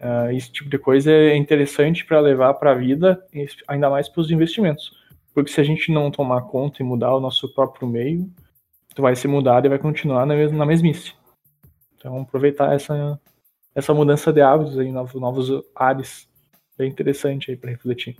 Uh, 0.00 0.30
esse 0.32 0.50
tipo 0.50 0.70
de 0.70 0.78
coisa 0.78 1.12
é 1.12 1.36
interessante 1.36 2.06
para 2.06 2.18
levar 2.20 2.54
para 2.54 2.72
a 2.72 2.74
vida, 2.74 3.22
ainda 3.68 3.90
mais 3.90 4.08
para 4.08 4.22
os 4.22 4.30
investimentos. 4.30 4.90
Porque 5.34 5.50
se 5.50 5.60
a 5.60 5.64
gente 5.64 5.92
não 5.92 6.10
tomar 6.10 6.42
conta 6.42 6.82
e 6.82 6.84
mudar 6.84 7.14
o 7.14 7.20
nosso 7.20 7.52
próprio 7.54 7.86
meio, 7.86 8.30
tu 8.94 9.02
vai 9.02 9.14
ser 9.14 9.28
mudado 9.28 9.66
e 9.66 9.68
vai 9.68 9.78
continuar 9.78 10.24
na, 10.24 10.34
mes 10.34 10.50
na 10.50 10.64
mesmice. 10.64 11.12
Então 11.96 12.22
aproveitar 12.22 12.74
essa, 12.74 13.20
essa 13.74 13.92
mudança 13.92 14.32
de 14.32 14.40
hábitos 14.40 14.78
aí, 14.78 14.90
novos, 14.90 15.20
novos 15.20 15.50
ares, 15.74 16.28
é 16.78 16.86
interessante 16.86 17.54
para 17.56 17.70
refletir. 17.70 18.16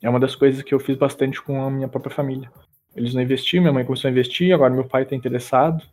É 0.00 0.08
uma 0.08 0.20
das 0.20 0.36
coisas 0.36 0.62
que 0.62 0.72
eu 0.72 0.80
fiz 0.80 0.96
bastante 0.96 1.42
com 1.42 1.62
a 1.62 1.70
minha 1.70 1.88
própria 1.88 2.14
família. 2.14 2.50
Eles 2.94 3.14
não 3.14 3.22
investiam, 3.22 3.62
minha 3.62 3.72
mãe 3.72 3.84
começou 3.84 4.08
a 4.08 4.10
investir, 4.10 4.54
agora 4.54 4.72
meu 4.72 4.84
pai 4.84 5.02
está 5.02 5.14
interessado. 5.14 5.84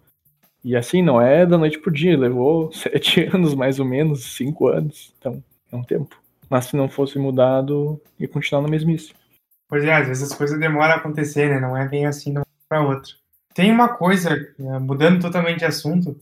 E 0.64 0.76
assim, 0.76 1.02
não 1.02 1.22
é 1.22 1.46
da 1.46 1.58
noite 1.58 1.80
pro 1.80 1.92
dia, 1.92 2.18
levou 2.18 2.72
sete 2.72 3.24
anos 3.34 3.54
mais 3.54 3.80
ou 3.80 3.86
menos, 3.86 4.36
cinco 4.36 4.68
anos. 4.68 5.14
Então, 5.18 5.44
é 5.72 5.76
um 5.76 5.84
tempo. 5.84 6.16
Mas 6.50 6.66
se 6.66 6.76
não 6.76 6.88
fosse 6.88 7.20
mudado, 7.20 8.02
ia 8.20 8.28
continuar 8.28 8.62
na 8.62 8.70
mesmice. 8.70 9.14
Pois 9.70 9.84
é, 9.84 9.94
às 9.94 10.08
vezes 10.08 10.32
as 10.32 10.38
coisas 10.38 10.60
demoram 10.60 10.94
a 10.94 10.96
acontecer, 10.96 11.50
né? 11.50 11.60
Não 11.60 11.76
é 11.76 11.88
bem 11.88 12.06
assim 12.06 12.32
de 12.32 12.40
uma 12.40 12.46
para 12.70 12.82
outra. 12.82 13.12
Tem 13.54 13.72
uma 13.72 13.90
coisa, 13.90 14.34
eh, 14.34 14.80
mudando 14.80 15.22
totalmente 15.22 15.60
de 15.60 15.66
assunto, 15.66 16.20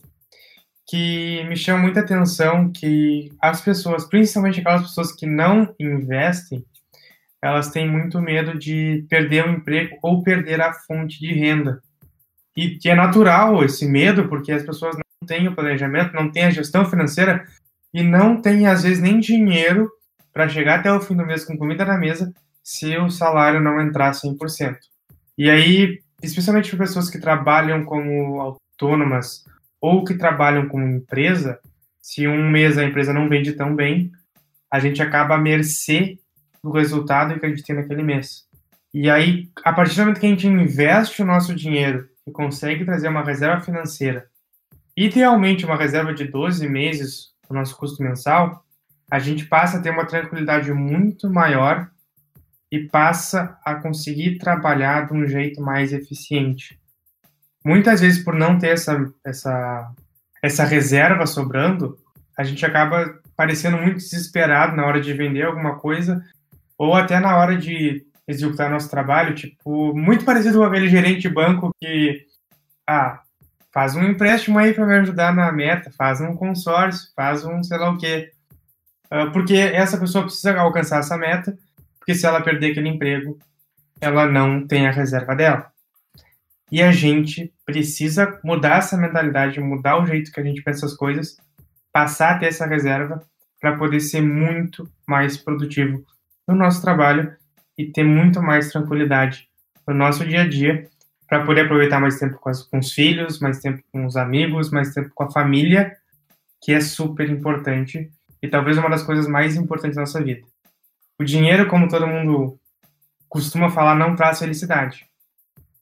que 0.88 1.44
me 1.44 1.56
chama 1.56 1.82
muita 1.82 2.00
atenção, 2.00 2.70
que 2.72 3.32
as 3.40 3.60
pessoas, 3.60 4.04
principalmente 4.04 4.60
aquelas 4.60 4.82
pessoas 4.82 5.12
que 5.12 5.26
não 5.26 5.74
investem, 5.78 6.64
elas 7.42 7.70
têm 7.70 7.88
muito 7.88 8.20
medo 8.20 8.58
de 8.58 9.04
perder 9.08 9.46
o 9.46 9.50
emprego 9.50 9.96
ou 10.02 10.22
perder 10.22 10.60
a 10.60 10.72
fonte 10.72 11.18
de 11.18 11.32
renda. 11.32 11.82
E 12.56 12.78
que 12.78 12.88
é 12.88 12.94
natural 12.94 13.62
esse 13.64 13.86
medo, 13.86 14.28
porque 14.28 14.50
as 14.50 14.62
pessoas 14.62 14.96
não 14.96 15.28
têm 15.28 15.46
o 15.46 15.54
planejamento, 15.54 16.14
não 16.14 16.30
têm 16.30 16.44
a 16.44 16.50
gestão 16.50 16.88
financeira 16.88 17.46
e 17.92 18.02
não 18.02 18.40
têm, 18.40 18.66
às 18.66 18.82
vezes, 18.82 19.00
nem 19.00 19.20
dinheiro 19.20 19.90
para 20.32 20.48
chegar 20.48 20.80
até 20.80 20.92
o 20.92 21.00
fim 21.00 21.16
do 21.16 21.26
mês 21.26 21.44
com 21.44 21.56
comida 21.56 21.84
na 21.84 21.96
mesa 21.96 22.32
se 22.62 22.96
o 22.96 23.08
salário 23.10 23.60
não 23.60 23.80
entrar 23.80 24.12
100%. 24.12 24.76
E 25.38 25.48
aí, 25.48 26.00
especialmente 26.22 26.70
para 26.70 26.84
pessoas 26.86 27.08
que 27.08 27.18
trabalham 27.18 27.84
como 27.84 28.40
autônomas 28.40 29.44
ou 29.80 30.04
que 30.04 30.14
trabalham 30.14 30.68
como 30.68 30.86
empresa, 30.86 31.60
se 32.00 32.26
um 32.26 32.50
mês 32.50 32.76
a 32.76 32.84
empresa 32.84 33.12
não 33.12 33.28
vende 33.28 33.52
tão 33.52 33.74
bem, 33.74 34.10
a 34.70 34.80
gente 34.80 35.02
acaba 35.02 35.36
à 35.36 35.38
mercê 35.38 36.18
do 36.62 36.70
resultado 36.70 37.38
que 37.38 37.46
a 37.46 37.48
gente 37.48 37.62
tem 37.62 37.76
naquele 37.76 38.02
mês. 38.02 38.46
E 38.92 39.08
aí, 39.08 39.48
a 39.64 39.72
partir 39.72 39.94
do 39.94 40.00
momento 40.00 40.20
que 40.20 40.26
a 40.26 40.30
gente 40.30 40.46
investe 40.46 41.22
o 41.22 41.26
nosso 41.26 41.54
dinheiro 41.54 42.08
e 42.26 42.30
consegue 42.32 42.84
trazer 42.84 43.08
uma 43.08 43.22
reserva 43.22 43.60
financeira, 43.60 44.26
idealmente 44.96 45.64
uma 45.64 45.76
reserva 45.76 46.12
de 46.12 46.24
12 46.24 46.68
meses 46.68 47.34
do 47.48 47.54
nosso 47.54 47.76
custo 47.76 48.02
mensal, 48.02 48.64
a 49.10 49.18
gente 49.18 49.44
passa 49.44 49.78
a 49.78 49.80
ter 49.80 49.90
uma 49.90 50.06
tranquilidade 50.06 50.72
muito 50.72 51.30
maior 51.30 51.88
e 52.70 52.80
passa 52.88 53.56
a 53.64 53.76
conseguir 53.76 54.38
trabalhar 54.38 55.06
de 55.06 55.14
um 55.14 55.26
jeito 55.26 55.62
mais 55.62 55.92
eficiente. 55.92 56.78
Muitas 57.64 58.00
vezes, 58.00 58.22
por 58.22 58.34
não 58.34 58.58
ter 58.58 58.68
essa, 58.68 59.12
essa, 59.24 59.92
essa 60.42 60.64
reserva 60.64 61.26
sobrando, 61.26 61.96
a 62.36 62.42
gente 62.42 62.64
acaba 62.66 63.20
parecendo 63.36 63.76
muito 63.76 63.96
desesperado 63.96 64.76
na 64.76 64.84
hora 64.84 65.00
de 65.00 65.12
vender 65.12 65.44
alguma 65.44 65.76
coisa 65.78 66.24
ou 66.76 66.94
até 66.94 67.20
na 67.20 67.36
hora 67.36 67.56
de 67.56 68.04
executar 68.26 68.70
nosso 68.70 68.90
trabalho, 68.90 69.34
tipo, 69.34 69.94
muito 69.94 70.24
parecido 70.24 70.58
com 70.58 70.64
aquele 70.64 70.88
gerente 70.88 71.20
de 71.22 71.28
banco 71.28 71.70
que, 71.80 72.26
ah, 72.86 73.22
faz 73.72 73.94
um 73.94 74.02
empréstimo 74.02 74.58
aí 74.58 74.72
para 74.72 74.86
me 74.86 74.94
ajudar 74.94 75.34
na 75.34 75.52
meta, 75.52 75.90
faz 75.96 76.20
um 76.20 76.34
consórcio, 76.34 77.10
faz 77.14 77.44
um 77.44 77.62
sei 77.62 77.78
lá 77.78 77.90
o 77.90 77.98
quê. 77.98 78.32
Uh, 79.06 79.30
porque 79.32 79.54
essa 79.54 79.98
pessoa 79.98 80.24
precisa 80.24 80.58
alcançar 80.58 81.00
essa 81.00 81.16
meta, 81.16 81.56
porque 81.98 82.14
se 82.14 82.26
ela 82.26 82.40
perder 82.40 82.70
aquele 82.70 82.88
emprego, 82.88 83.38
ela 84.00 84.26
não 84.26 84.66
tem 84.66 84.86
a 84.86 84.90
reserva 84.90 85.36
dela. 85.36 85.70
E 86.72 86.82
a 86.82 86.90
gente 86.90 87.52
precisa 87.64 88.40
mudar 88.42 88.78
essa 88.78 88.96
mentalidade, 88.96 89.60
mudar 89.60 90.02
o 90.02 90.06
jeito 90.06 90.32
que 90.32 90.40
a 90.40 90.42
gente 90.42 90.62
pensa 90.62 90.86
as 90.86 90.94
coisas, 90.94 91.36
passar 91.92 92.34
a 92.34 92.38
ter 92.38 92.46
essa 92.46 92.66
reserva 92.66 93.22
para 93.60 93.76
poder 93.76 94.00
ser 94.00 94.22
muito 94.22 94.90
mais 95.06 95.36
produtivo 95.36 96.04
no 96.48 96.54
nosso 96.54 96.80
trabalho 96.82 97.36
e 97.76 97.86
ter 97.86 98.04
muito 98.04 98.42
mais 98.42 98.70
tranquilidade 98.70 99.48
no 99.86 99.94
nosso 99.94 100.24
dia 100.24 100.42
a 100.42 100.48
dia 100.48 100.88
para 101.28 101.44
poder 101.44 101.62
aproveitar 101.62 102.00
mais 102.00 102.18
tempo 102.18 102.38
com, 102.38 102.50
com 102.70 102.78
os 102.78 102.92
filhos, 102.92 103.40
mais 103.40 103.60
tempo 103.60 103.82
com 103.92 104.06
os 104.06 104.16
amigos, 104.16 104.70
mais 104.70 104.94
tempo 104.94 105.10
com 105.14 105.24
a 105.24 105.30
família, 105.30 105.96
que 106.62 106.72
é 106.72 106.80
super 106.80 107.28
importante 107.28 108.10
e 108.42 108.48
talvez 108.48 108.78
uma 108.78 108.88
das 108.88 109.02
coisas 109.02 109.26
mais 109.26 109.56
importantes 109.56 109.96
da 109.96 110.02
nossa 110.02 110.22
vida. 110.22 110.46
O 111.18 111.24
dinheiro, 111.24 111.66
como 111.68 111.88
todo 111.88 112.06
mundo 112.06 112.58
costuma 113.28 113.70
falar, 113.70 113.94
não 113.94 114.14
traz 114.14 114.38
felicidade, 114.38 115.06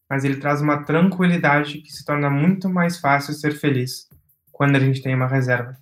mas 0.09 0.25
ele 0.25 0.37
traz 0.37 0.61
uma 0.61 0.83
tranquilidade 0.85 1.79
que 1.79 1.93
se 1.93 2.05
torna 2.05 2.31
muito 2.31 2.69
mais 2.69 2.99
fácil 2.99 3.35
ser 3.35 3.53
feliz 3.53 4.09
quando 4.51 4.77
a 4.77 4.81
gente 4.81 5.03
tem 5.03 5.15
uma 5.15 5.27
reserva. 5.27 5.77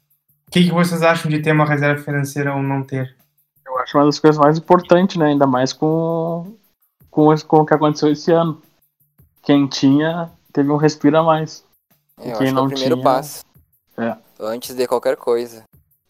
O 0.49 0.51
que, 0.51 0.65
que 0.65 0.73
vocês 0.73 1.03
acham 1.03 1.31
de 1.31 1.41
ter 1.41 1.53
uma 1.53 1.67
reserva 1.67 2.03
financeira 2.03 2.55
ou 2.55 2.63
não 2.63 2.83
ter? 2.83 3.17
Acho 3.83 3.99
uma 3.99 4.07
das 4.07 4.19
coisas 4.19 4.39
mais 4.39 4.57
importantes, 4.57 5.17
né? 5.17 5.27
Ainda 5.27 5.47
mais 5.47 5.73
com, 5.73 6.55
com, 7.11 7.35
com 7.47 7.57
o 7.59 7.67
que 7.67 7.75
aconteceu 7.75 8.11
esse 8.11 8.31
ano. 8.31 8.63
Quem 9.43 9.67
tinha 9.67 10.31
teve 10.53 10.71
um 10.71 10.77
respiro 10.77 11.19
a 11.19 11.23
mais. 11.23 11.65
É, 12.19 12.33
Quem 12.33 12.53
não 12.53 12.69
que 12.69 12.75
é 12.75 12.77
o 12.77 12.79
primeiro 12.79 12.97
tinha, 12.97 13.05
passo. 13.05 13.45
É. 13.99 14.17
Antes 14.41 14.75
de 14.75 14.87
qualquer 14.87 15.17
coisa. 15.17 15.65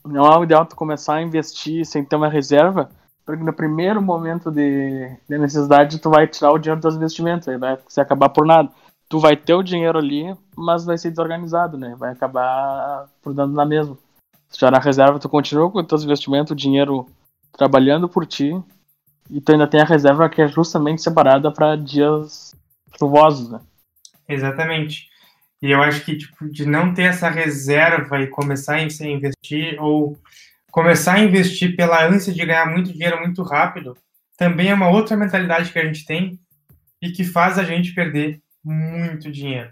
Não 0.04 0.26
é 0.26 0.38
o 0.38 0.44
ideal 0.44 0.66
tu 0.66 0.76
começar 0.76 1.14
a 1.14 1.22
investir 1.22 1.86
sem 1.86 2.04
ter 2.04 2.16
uma 2.16 2.28
reserva, 2.28 2.90
porque 3.24 3.42
no 3.42 3.52
primeiro 3.52 4.02
momento 4.02 4.50
de, 4.50 5.16
de 5.28 5.38
necessidade 5.38 5.98
tu 5.98 6.10
vai 6.10 6.26
tirar 6.26 6.52
o 6.52 6.58
dinheiro 6.58 6.80
dos 6.80 6.96
investimentos, 6.96 7.48
aí 7.48 7.56
vai 7.56 7.78
se 7.88 8.00
acabar 8.00 8.28
por 8.28 8.44
nada. 8.44 8.68
Tu 9.08 9.18
vai 9.18 9.36
ter 9.36 9.54
o 9.54 9.62
dinheiro 9.62 9.98
ali, 9.98 10.36
mas 10.56 10.84
vai 10.84 10.98
ser 10.98 11.10
desorganizado, 11.10 11.78
né? 11.78 11.94
Vai 11.96 12.12
acabar 12.12 13.08
por 13.22 13.32
dando 13.32 13.54
na 13.54 13.64
mesma. 13.64 13.96
Se 14.48 14.58
tirar 14.58 14.74
a 14.74 14.80
reserva, 14.80 15.18
tu 15.18 15.28
continua 15.28 15.70
com 15.70 15.80
os 15.80 15.86
teus 15.86 16.04
investimentos, 16.04 16.50
o 16.50 16.56
dinheiro 16.56 17.06
trabalhando 17.52 18.08
por 18.08 18.26
ti 18.26 18.52
e 19.30 19.40
tu 19.40 19.52
ainda 19.52 19.66
tem 19.66 19.80
a 19.80 19.84
reserva 19.84 20.28
que 20.28 20.42
é 20.42 20.48
justamente 20.48 21.02
separada 21.02 21.52
para 21.52 21.76
dias 21.76 22.54
chuvosos, 22.98 23.50
né? 23.50 23.60
Exatamente. 24.28 25.08
E 25.60 25.70
eu 25.70 25.80
acho 25.80 26.04
que 26.04 26.16
tipo, 26.16 26.48
de 26.48 26.66
não 26.66 26.92
ter 26.92 27.02
essa 27.02 27.28
reserva 27.28 28.20
e 28.20 28.26
começar 28.26 28.74
a 28.74 28.82
investir 28.82 29.80
ou 29.80 30.18
começar 30.70 31.14
a 31.14 31.20
investir 31.20 31.76
pela 31.76 32.04
ânsia 32.04 32.32
de 32.32 32.44
ganhar 32.44 32.66
muito 32.66 32.92
dinheiro 32.92 33.20
muito 33.20 33.42
rápido, 33.42 33.96
também 34.36 34.70
é 34.70 34.74
uma 34.74 34.88
outra 34.88 35.16
mentalidade 35.16 35.72
que 35.72 35.78
a 35.78 35.84
gente 35.84 36.04
tem 36.04 36.38
e 37.00 37.10
que 37.10 37.24
faz 37.24 37.58
a 37.58 37.64
gente 37.64 37.94
perder 37.94 38.40
muito 38.64 39.30
dinheiro. 39.30 39.70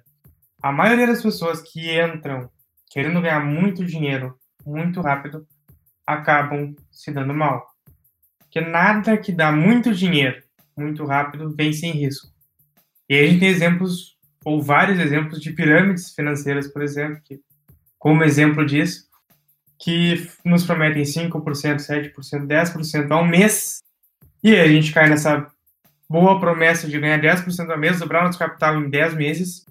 A 0.63 0.71
maioria 0.71 1.07
das 1.07 1.23
pessoas 1.23 1.63
que 1.63 1.91
entram 1.99 2.51
querendo 2.91 3.21
ganhar 3.21 3.41
muito 3.41 3.85
dinheiro 3.85 4.37
muito 4.65 5.01
rápido 5.01 5.47
acabam 6.07 6.75
se 6.91 7.11
dando 7.13 7.33
mal. 7.33 7.70
Porque 8.51 8.61
nada 8.61 9.17
que 9.17 9.31
dá 9.31 9.53
muito 9.53 9.95
dinheiro 9.95 10.43
muito 10.81 11.05
rápido 11.05 11.55
vem 11.55 11.73
sem 11.73 11.93
risco. 11.93 12.29
E 13.09 13.15
aí 13.15 13.25
a 13.25 13.29
gente 13.29 13.41
tem 13.41 13.49
exemplos, 13.49 14.17
ou 14.45 14.63
vários 14.63 14.99
exemplos 14.99 15.41
de 15.41 15.53
pirâmides 15.53 16.15
financeiras, 16.15 16.69
por 16.69 16.83
exemplo, 16.83 17.21
que, 17.23 17.41
como 17.99 18.25
exemplo 18.25 18.65
disso, 18.65 19.09
que 19.79 20.29
nos 20.45 20.65
prometem 20.65 21.03
5%, 21.03 21.33
7%, 21.77 22.47
10% 22.47 23.11
ao 23.11 23.25
mês, 23.25 23.81
e 24.43 24.55
aí 24.55 24.61
a 24.61 24.69
gente 24.69 24.93
cai 24.93 25.09
nessa 25.09 25.47
boa 26.09 26.41
promessa 26.41 26.89
de 26.89 26.99
ganhar 26.99 27.21
10% 27.21 27.71
ao 27.71 27.79
mês, 27.79 27.99
dobrar 27.99 28.25
nosso 28.25 28.39
capital 28.39 28.81
em 28.81 28.89
10 28.89 29.15
meses, 29.15 29.65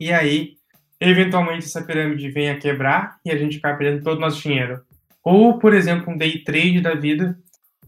e 0.00 0.12
aí, 0.12 0.54
eventualmente, 1.00 1.66
essa 1.66 1.82
pirâmide 1.82 2.30
vem 2.30 2.50
a 2.50 2.58
quebrar 2.58 3.18
e 3.24 3.30
a 3.30 3.36
gente 3.36 3.58
acaba 3.58 3.78
perdendo 3.78 4.02
todo 4.02 4.18
o 4.18 4.20
nosso 4.20 4.42
dinheiro. 4.42 4.82
Ou, 5.22 5.58
por 5.58 5.72
exemplo, 5.72 6.12
um 6.12 6.18
day 6.18 6.42
trade 6.42 6.80
da 6.80 6.94
vida, 6.94 7.38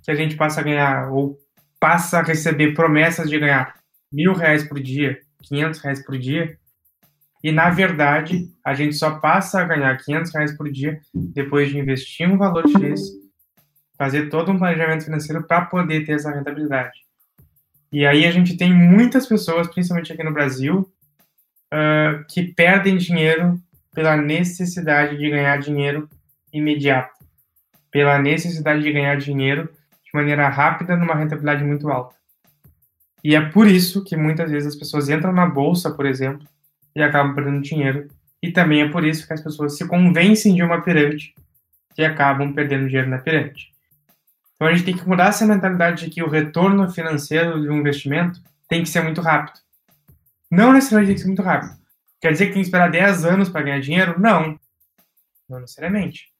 que 0.06 0.12
a 0.12 0.14
gente 0.14 0.36
passa 0.36 0.60
a 0.60 0.62
ganhar 0.62 1.10
ou 1.10 1.36
passa 1.80 2.20
a 2.20 2.22
receber 2.22 2.74
promessas 2.74 3.28
de 3.28 3.36
ganhar 3.38 3.74
mil 4.10 4.32
reais 4.32 4.62
por 4.62 4.78
dia, 4.78 5.18
quinhentos 5.42 5.80
reais 5.80 6.02
por 6.04 6.16
dia, 6.16 6.56
e 7.42 7.50
na 7.50 7.70
verdade 7.70 8.48
a 8.64 8.72
gente 8.72 8.94
só 8.94 9.18
passa 9.18 9.60
a 9.60 9.64
ganhar 9.64 9.96
quinhentos 9.98 10.32
reais 10.32 10.56
por 10.56 10.70
dia 10.70 11.00
depois 11.12 11.68
de 11.68 11.78
investir 11.78 12.30
um 12.30 12.38
valor 12.38 12.68
X, 12.68 13.00
fazer 13.98 14.28
todo 14.28 14.52
um 14.52 14.58
planejamento 14.58 15.04
financeiro 15.04 15.42
para 15.42 15.64
poder 15.66 16.06
ter 16.06 16.12
essa 16.12 16.30
rentabilidade. 16.30 17.04
E 17.92 18.06
aí 18.06 18.26
a 18.26 18.30
gente 18.30 18.56
tem 18.56 18.72
muitas 18.72 19.26
pessoas, 19.26 19.66
principalmente 19.66 20.12
aqui 20.12 20.22
no 20.22 20.32
Brasil, 20.32 20.88
uh, 21.74 22.24
que 22.28 22.44
perdem 22.44 22.96
dinheiro 22.96 23.60
pela 23.92 24.16
necessidade 24.16 25.18
de 25.18 25.28
ganhar 25.28 25.58
dinheiro 25.58 26.08
imediata, 26.52 27.10
pela 27.90 28.20
necessidade 28.20 28.82
de 28.82 28.92
ganhar 28.92 29.16
dinheiro 29.16 29.68
maneira 30.16 30.48
rápida 30.48 30.96
numa 30.96 31.14
rentabilidade 31.14 31.62
muito 31.62 31.88
alta. 31.88 32.16
E 33.22 33.34
é 33.34 33.40
por 33.40 33.66
isso 33.66 34.04
que 34.04 34.16
muitas 34.16 34.50
vezes 34.50 34.68
as 34.68 34.76
pessoas 34.76 35.08
entram 35.08 35.32
na 35.32 35.46
bolsa, 35.46 35.90
por 35.90 36.06
exemplo, 36.06 36.46
e 36.94 37.02
acabam 37.02 37.34
perdendo 37.34 37.60
dinheiro. 37.60 38.08
E 38.42 38.52
também 38.52 38.82
é 38.82 38.88
por 38.88 39.04
isso 39.04 39.26
que 39.26 39.32
as 39.32 39.40
pessoas 39.40 39.76
se 39.76 39.86
convencem 39.86 40.54
de 40.54 40.62
uma 40.62 40.80
pirâmide 40.80 41.34
e 41.98 42.04
acabam 42.04 42.52
perdendo 42.52 42.86
dinheiro 42.86 43.08
na 43.08 43.18
pirâmide. 43.18 43.72
Então 44.54 44.68
a 44.68 44.72
gente 44.72 44.84
tem 44.84 44.96
que 44.96 45.08
mudar 45.08 45.28
essa 45.28 45.46
mentalidade 45.46 46.04
de 46.04 46.10
que 46.10 46.22
o 46.22 46.28
retorno 46.28 46.90
financeiro 46.90 47.60
de 47.60 47.68
um 47.68 47.76
investimento 47.76 48.40
tem 48.68 48.82
que 48.82 48.88
ser 48.88 49.02
muito 49.02 49.20
rápido. 49.20 49.58
Não 50.50 50.72
necessariamente 50.72 51.08
tem 51.08 51.14
que 51.16 51.20
ser 51.20 51.26
muito 51.26 51.42
rápido. 51.42 51.76
Quer 52.20 52.32
dizer 52.32 52.46
que 52.46 52.52
tem 52.52 52.62
que 52.62 52.68
esperar 52.68 52.90
10 52.90 53.24
anos 53.24 53.48
para 53.48 53.62
ganhar 53.62 53.80
dinheiro? 53.80 54.18
Não. 54.18 54.58
Não 55.48 55.60
necessariamente. 55.60 56.30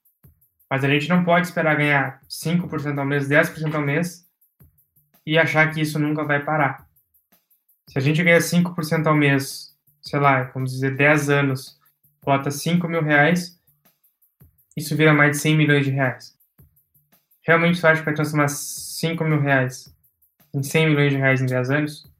Mas 0.69 0.83
a 0.83 0.89
gente 0.89 1.07
não 1.07 1.23
pode 1.23 1.47
esperar 1.47 1.77
ganhar 1.77 2.21
5% 2.29 2.97
ao 2.97 3.05
mês, 3.05 3.27
10% 3.27 3.73
ao 3.73 3.81
mês 3.81 4.27
e 5.25 5.37
achar 5.37 5.73
que 5.73 5.81
isso 5.81 5.97
nunca 5.97 6.23
vai 6.23 6.43
parar. 6.43 6.87
Se 7.89 7.97
a 7.97 8.01
gente 8.01 8.23
ganha 8.23 8.39
5% 8.39 9.07
ao 9.07 9.15
mês, 9.15 9.73
sei 10.01 10.19
lá, 10.19 10.43
vamos 10.53 10.71
dizer 10.71 10.95
10 10.95 11.29
anos, 11.29 11.79
bota 12.23 12.51
5 12.51 12.87
mil 12.87 13.01
reais, 13.01 13.57
isso 14.75 14.95
vira 14.95 15.13
mais 15.13 15.31
de 15.31 15.37
100 15.37 15.57
milhões 15.57 15.85
de 15.85 15.91
reais. 15.91 16.37
Realmente 17.41 17.79
você 17.79 17.87
acha 17.87 18.01
que 18.01 18.05
vai 18.05 18.13
transformar 18.13 18.49
5 18.49 19.23
mil 19.23 19.39
reais 19.39 19.93
em 20.53 20.61
100 20.61 20.89
milhões 20.89 21.11
de 21.11 21.17
reais 21.17 21.41
em 21.41 21.45
10 21.45 21.71
anos? 21.71 22.11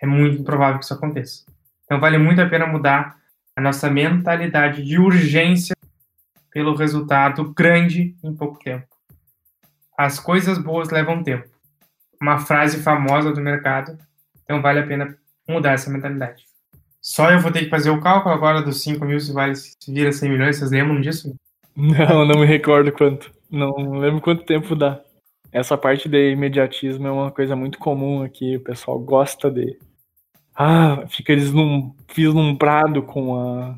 É 0.00 0.06
muito 0.06 0.40
improvável 0.40 0.78
que 0.78 0.84
isso 0.84 0.94
aconteça. 0.94 1.44
Então 1.84 2.00
vale 2.00 2.16
muito 2.16 2.40
a 2.40 2.48
pena 2.48 2.66
mudar 2.66 3.18
a 3.54 3.60
nossa 3.60 3.90
mentalidade 3.90 4.82
de 4.82 4.98
urgência 4.98 5.76
pelo 6.52 6.74
resultado 6.74 7.52
grande 7.52 8.14
em 8.22 8.34
pouco 8.34 8.58
tempo. 8.58 8.86
As 9.96 10.20
coisas 10.20 10.58
boas 10.58 10.90
levam 10.90 11.22
tempo. 11.22 11.48
Uma 12.20 12.38
frase 12.38 12.82
famosa 12.82 13.32
do 13.32 13.40
mercado, 13.40 13.98
então 14.44 14.62
vale 14.62 14.80
a 14.80 14.86
pena 14.86 15.16
mudar 15.48 15.72
essa 15.72 15.90
mentalidade. 15.90 16.44
Só 17.00 17.30
eu 17.30 17.40
vou 17.40 17.50
ter 17.50 17.64
que 17.64 17.70
fazer 17.70 17.90
o 17.90 18.00
cálculo 18.00 18.34
agora 18.34 18.62
dos 18.62 18.82
5 18.82 19.04
mil 19.04 19.18
se, 19.18 19.32
vai, 19.32 19.54
se 19.54 19.74
vira 19.88 20.12
100 20.12 20.30
milhões, 20.30 20.56
vocês 20.56 20.70
lembram 20.70 21.00
disso? 21.00 21.34
Não, 21.74 22.24
não 22.24 22.40
me 22.40 22.46
recordo 22.46 22.92
quanto. 22.92 23.32
Não 23.50 23.98
lembro 23.98 24.20
quanto 24.20 24.44
tempo 24.44 24.76
dá. 24.76 25.00
Essa 25.50 25.76
parte 25.76 26.08
de 26.08 26.32
imediatismo 26.32 27.06
é 27.06 27.10
uma 27.10 27.30
coisa 27.30 27.56
muito 27.56 27.78
comum 27.78 28.22
aqui, 28.22 28.56
o 28.56 28.60
pessoal 28.60 28.98
gosta 28.98 29.50
de. 29.50 29.78
Ah, 30.54 31.04
fica 31.08 31.34
vislumbrado 32.14 33.02
com 33.02 33.36
a 33.36 33.74
a 33.74 33.76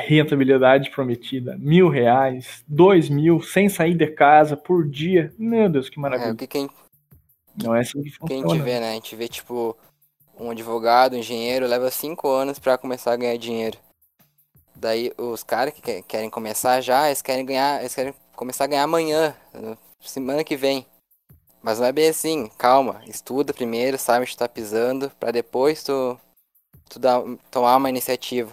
rentabilidade 0.00 0.90
prometida, 0.90 1.56
mil 1.58 1.88
reais, 1.88 2.64
dois 2.66 3.08
mil, 3.08 3.40
sem 3.42 3.68
sair 3.68 3.94
de 3.94 4.06
casa 4.08 4.56
por 4.56 4.88
dia. 4.88 5.32
Meu 5.38 5.68
Deus, 5.68 5.88
que 5.88 5.98
maravilha. 5.98 6.28
É, 6.28 6.32
o 6.32 6.36
que 6.36 6.46
quem, 6.46 6.68
Não 7.62 7.74
é 7.74 7.80
assim 7.80 8.02
que 8.02 8.10
que 8.10 8.16
a 8.16 8.18
funciona. 8.18 8.48
gente 8.54 8.62
vê, 8.64 8.80
né? 8.80 8.90
A 8.90 8.94
gente 8.94 9.14
vê, 9.16 9.28
tipo, 9.28 9.76
um 10.38 10.50
advogado, 10.50 11.14
um 11.14 11.18
engenheiro, 11.18 11.66
leva 11.66 11.90
cinco 11.90 12.28
anos 12.28 12.58
pra 12.58 12.76
começar 12.76 13.12
a 13.12 13.16
ganhar 13.16 13.36
dinheiro. 13.38 13.78
Daí 14.74 15.12
os 15.16 15.42
caras 15.44 15.72
que 15.72 15.80
que- 15.80 16.02
querem 16.02 16.28
começar 16.28 16.80
já, 16.80 17.06
eles 17.06 17.22
querem 17.22 17.46
ganhar, 17.46 17.80
eles 17.80 17.94
querem 17.94 18.12
começar 18.34 18.64
a 18.64 18.66
ganhar 18.66 18.82
amanhã, 18.82 19.34
semana 20.00 20.42
que 20.42 20.56
vem. 20.56 20.84
Mas 21.62 21.78
não 21.78 21.86
é 21.86 21.92
bem 21.92 22.08
assim, 22.08 22.50
calma, 22.58 23.00
estuda 23.06 23.54
primeiro, 23.54 23.96
sabe 23.96 24.22
onde 24.22 24.32
tu 24.32 24.38
tá 24.38 24.48
pisando, 24.48 25.10
pra 25.18 25.30
depois 25.30 25.82
tu, 25.84 26.18
tu 26.90 26.98
dar, 26.98 27.22
tomar 27.50 27.76
uma 27.76 27.88
iniciativa. 27.88 28.52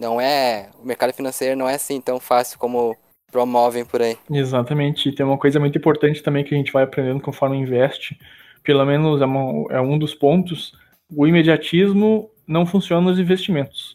Não 0.00 0.18
é, 0.18 0.70
o 0.82 0.86
mercado 0.86 1.12
financeiro 1.12 1.54
não 1.54 1.68
é 1.68 1.74
assim 1.74 2.00
tão 2.00 2.18
fácil 2.18 2.58
como 2.58 2.96
promovem 3.30 3.84
por 3.84 4.00
aí. 4.00 4.16
Exatamente. 4.30 5.10
E 5.10 5.14
tem 5.14 5.26
uma 5.26 5.36
coisa 5.36 5.60
muito 5.60 5.76
importante 5.76 6.22
também 6.22 6.42
que 6.42 6.54
a 6.54 6.56
gente 6.58 6.72
vai 6.72 6.84
aprendendo 6.84 7.20
conforme 7.20 7.58
investe. 7.58 8.18
Pelo 8.64 8.84
menos 8.86 9.20
é, 9.20 9.26
uma- 9.26 9.70
é 9.70 9.80
um 9.80 9.98
dos 9.98 10.14
pontos. 10.14 10.72
O 11.14 11.26
imediatismo 11.26 12.30
não 12.46 12.64
funciona 12.64 13.02
nos 13.02 13.18
investimentos. 13.18 13.94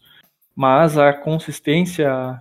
Mas 0.55 0.95
a 0.95 1.11
consistência, 1.11 2.39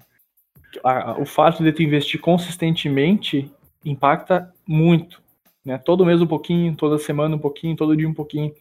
a- 0.85 1.17
o 1.19 1.25
fato 1.25 1.65
de 1.65 1.73
tu 1.73 1.83
investir 1.83 2.21
consistentemente 2.21 3.51
impacta 3.83 4.53
muito. 4.67 5.23
Né? 5.65 5.79
Todo 5.79 6.05
mês 6.05 6.21
um 6.21 6.27
pouquinho, 6.27 6.77
toda 6.77 6.99
semana 6.99 7.35
um 7.35 7.39
pouquinho, 7.39 7.75
todo 7.75 7.97
dia 7.97 8.09
um 8.09 8.15
pouquinho. 8.15 8.55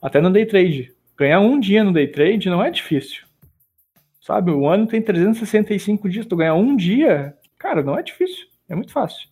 Até 0.00 0.20
no 0.20 0.30
day 0.30 0.44
trade. 0.44 0.92
Ganhar 1.16 1.40
um 1.40 1.58
dia 1.58 1.82
no 1.82 1.92
day 1.92 2.06
trade 2.06 2.50
não 2.50 2.62
é 2.62 2.70
difícil. 2.70 3.24
Sabe, 4.22 4.52
o 4.52 4.68
ano 4.68 4.86
tem 4.86 5.02
365 5.02 6.08
dias, 6.08 6.24
tu 6.24 6.36
ganhar 6.36 6.54
um 6.54 6.76
dia, 6.76 7.36
cara, 7.58 7.82
não 7.82 7.98
é 7.98 8.04
difícil, 8.04 8.46
é 8.68 8.74
muito 8.76 8.92
fácil. 8.92 9.28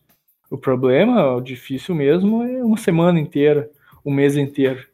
O 0.51 0.59
problema, 0.59 1.33
o 1.37 1.41
difícil 1.41 1.95
mesmo, 1.95 2.43
é 2.43 2.65
uma 2.65 2.77
semana 2.77 3.21
inteira, 3.21 3.71
um 4.05 4.13
mês 4.13 4.37
inteiro. 4.37 4.85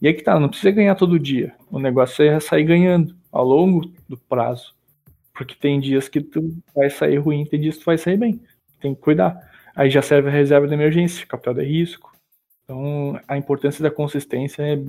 E 0.00 0.06
aí 0.06 0.14
que 0.14 0.22
tá, 0.22 0.38
não 0.38 0.48
precisa 0.48 0.70
ganhar 0.70 0.94
todo 0.94 1.18
dia. 1.18 1.52
O 1.68 1.80
negócio 1.80 2.24
é 2.24 2.38
sair 2.38 2.62
ganhando 2.62 3.16
ao 3.32 3.44
longo 3.44 3.92
do 4.08 4.16
prazo. 4.16 4.72
Porque 5.34 5.56
tem 5.56 5.80
dias 5.80 6.08
que 6.08 6.20
tu 6.20 6.56
vai 6.72 6.88
sair 6.88 7.16
ruim, 7.16 7.44
tem 7.44 7.60
dias 7.60 7.74
que 7.74 7.82
tu 7.82 7.86
vai 7.86 7.98
sair 7.98 8.16
bem. 8.16 8.40
Tem 8.80 8.94
que 8.94 9.00
cuidar. 9.00 9.36
Aí 9.74 9.90
já 9.90 10.00
serve 10.00 10.28
a 10.28 10.32
reserva 10.32 10.68
de 10.68 10.74
emergência, 10.74 11.26
capital 11.26 11.54
de 11.54 11.64
risco. 11.64 12.16
Então, 12.62 13.20
a 13.26 13.36
importância 13.36 13.82
da 13.82 13.90
consistência 13.90 14.62
é, 14.62 14.80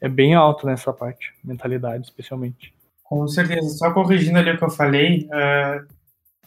é 0.00 0.08
bem 0.08 0.34
alta 0.34 0.68
nessa 0.68 0.92
parte, 0.92 1.34
mentalidade 1.42 2.04
especialmente. 2.04 2.77
Com 3.08 3.26
certeza. 3.26 3.70
Só 3.70 3.90
corrigindo 3.90 4.38
ali 4.38 4.50
o 4.50 4.58
que 4.58 4.64
eu 4.64 4.70
falei, 4.70 5.26
uh, 5.32 5.86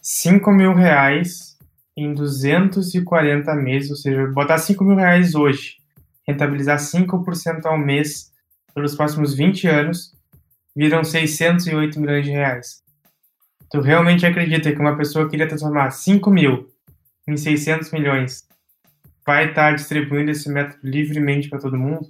5 0.00 0.50
mil 0.52 0.74
reais 0.74 1.58
em 1.96 2.14
240 2.14 3.54
meses, 3.56 3.90
ou 3.90 3.96
seja, 3.96 4.26
botar 4.28 4.58
5 4.58 4.82
mil 4.84 4.96
reais 4.96 5.34
hoje, 5.34 5.78
rentabilizar 6.26 6.78
5% 6.78 7.66
ao 7.66 7.76
mês 7.76 8.32
pelos 8.72 8.94
próximos 8.94 9.34
20 9.34 9.66
anos, 9.66 10.14
viram 10.74 11.02
608 11.02 12.00
milhões 12.00 12.24
de 12.24 12.30
reais. 12.30 12.82
Tu 13.68 13.80
realmente 13.80 14.24
acredita 14.24 14.72
que 14.72 14.78
uma 14.78 14.96
pessoa 14.96 15.24
que 15.24 15.32
queria 15.32 15.48
transformar 15.48 15.90
5 15.90 16.30
mil 16.30 16.68
em 17.26 17.36
600 17.36 17.90
milhões 17.90 18.46
vai 19.26 19.48
estar 19.48 19.74
distribuindo 19.74 20.30
esse 20.30 20.48
método 20.48 20.78
livremente 20.82 21.48
para 21.48 21.58
todo 21.58 21.78
mundo? 21.78 22.06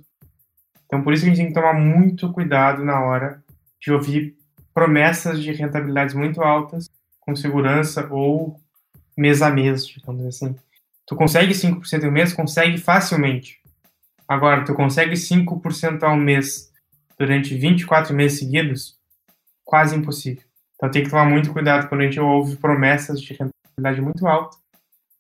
Então, 0.87 1.03
por 1.03 1.15
isso 1.15 1.25
que 1.25 1.31
a 1.31 1.35
gente 1.35 1.45
tem 1.45 1.53
que 1.53 1.59
tomar 1.59 1.73
muito 1.73 2.31
cuidado 2.33 2.85
na 2.85 3.01
hora 3.01 3.43
de 3.81 3.93
ouvir 3.93 4.37
promessas 4.75 5.43
de 5.43 5.53
rentabilidades 5.53 6.15
muito 6.15 6.43
altas, 6.43 6.89
com 7.21 7.37
segurança 7.37 8.07
ou 8.11 8.61
mês 9.17 9.43
a 9.43 9.51
mês, 9.51 9.87
digamos 9.87 10.25
assim. 10.27 10.57
Tu 11.07 11.17
consegue 11.17 11.53
5% 11.53 12.05
ao 12.05 12.11
mês? 12.11 12.33
Consegue 12.33 12.79
facilmente. 12.79 13.61
Agora, 14.27 14.65
tu 14.65 14.75
consegue 14.75 15.15
5% 15.15 16.03
ao 16.03 16.17
mês 16.17 16.73
durante 17.19 17.55
24 17.55 18.15
meses 18.15 18.39
seguidos? 18.39 18.97
Quase 19.65 19.97
impossível. 19.97 20.43
Então 20.77 20.91
tem 20.91 21.05
que 21.05 21.11
tomar 21.11 21.27
muito 21.27 21.53
cuidado 21.53 21.89
quando 21.89 22.01
a 22.01 22.05
gente 22.05 22.19
ouve 22.19 22.57
promessas 22.57 23.21
de 23.21 23.33
rentabilidade 23.35 24.01
muito 24.01 24.27
alta 24.27 24.57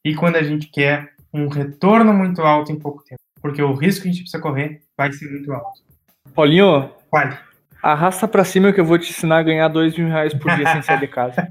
e 0.04 0.14
quando 0.14 0.36
a 0.36 0.42
gente 0.42 0.66
quer 0.68 1.14
um 1.32 1.48
retorno 1.48 2.12
muito 2.12 2.42
alto 2.42 2.72
em 2.72 2.78
pouco 2.78 3.04
tempo. 3.04 3.20
Porque 3.40 3.62
o 3.62 3.74
risco 3.74 4.02
que 4.02 4.08
a 4.08 4.12
gente 4.12 4.22
precisa 4.22 4.42
correr 4.42 4.82
vai 4.96 5.12
ser 5.12 5.30
muito 5.30 5.52
alto. 5.52 5.82
Paulinho, 6.34 6.90
Vale. 7.10 7.36
Arrasta 7.82 8.28
pra 8.28 8.44
cima 8.44 8.72
que 8.72 8.80
eu 8.80 8.84
vou 8.84 8.98
te 8.98 9.10
ensinar 9.10 9.38
a 9.38 9.42
ganhar 9.42 9.68
dois 9.68 9.96
mil 9.96 10.08
reais 10.08 10.32
por 10.32 10.54
dia 10.54 10.70
sem 10.72 10.82
sair 10.82 11.00
de 11.00 11.08
casa. 11.08 11.48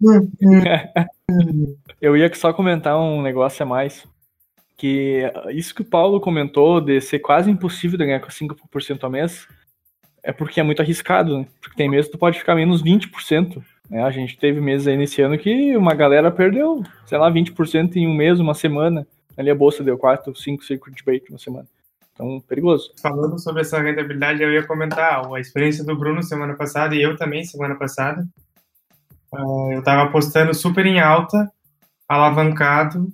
Eu 2.00 2.16
ia 2.16 2.32
só 2.34 2.52
comentar 2.52 2.98
um 2.98 3.22
negócio 3.22 3.62
a 3.62 3.66
mais. 3.66 4.06
Que 4.76 5.30
isso 5.50 5.74
que 5.74 5.82
o 5.82 5.84
Paulo 5.84 6.20
comentou 6.20 6.80
de 6.80 7.00
ser 7.00 7.20
quase 7.20 7.50
impossível 7.50 7.96
de 7.96 8.04
ganhar 8.04 8.20
com 8.20 8.28
5% 8.28 9.04
ao 9.04 9.10
mês 9.10 9.46
é 10.22 10.32
porque 10.32 10.60
é 10.60 10.62
muito 10.62 10.80
arriscado, 10.80 11.38
né? 11.38 11.46
Porque 11.60 11.76
tem 11.76 11.88
meses 11.88 12.06
que 12.06 12.12
tu 12.12 12.18
pode 12.18 12.38
ficar 12.38 12.54
menos 12.54 12.82
20%. 12.82 13.62
Né? 13.90 14.02
A 14.02 14.10
gente 14.10 14.38
teve 14.38 14.60
meses 14.60 14.86
aí 14.86 14.96
nesse 14.96 15.20
ano 15.20 15.36
que 15.36 15.76
uma 15.76 15.94
galera 15.94 16.30
perdeu, 16.30 16.82
sei 17.06 17.18
lá, 17.18 17.30
20% 17.30 17.96
em 17.96 18.06
um 18.06 18.14
mês, 18.14 18.38
uma 18.38 18.54
semana. 18.54 19.06
Ali 19.36 19.50
a 19.50 19.54
bolsa 19.54 19.82
deu 19.82 19.98
4, 19.98 20.34
5 20.34 20.64
circuit 20.64 21.04
break 21.04 21.30
uma 21.30 21.38
semana. 21.38 21.66
Então, 22.22 22.40
perigoso. 22.42 22.92
Falando 23.02 23.36
sobre 23.38 23.62
essa 23.62 23.82
rentabilidade, 23.82 24.42
eu 24.42 24.52
ia 24.52 24.64
comentar 24.64 25.26
a 25.34 25.40
experiência 25.40 25.84
do 25.84 25.98
Bruno 25.98 26.22
semana 26.22 26.54
passada 26.54 26.94
e 26.94 27.02
eu 27.02 27.16
também 27.16 27.44
semana 27.44 27.74
passada. 27.74 28.24
Uh, 29.32 29.72
eu 29.72 29.78
estava 29.80 30.04
apostando 30.04 30.54
super 30.54 30.86
em 30.86 31.00
alta, 31.00 31.50
alavancado, 32.08 33.12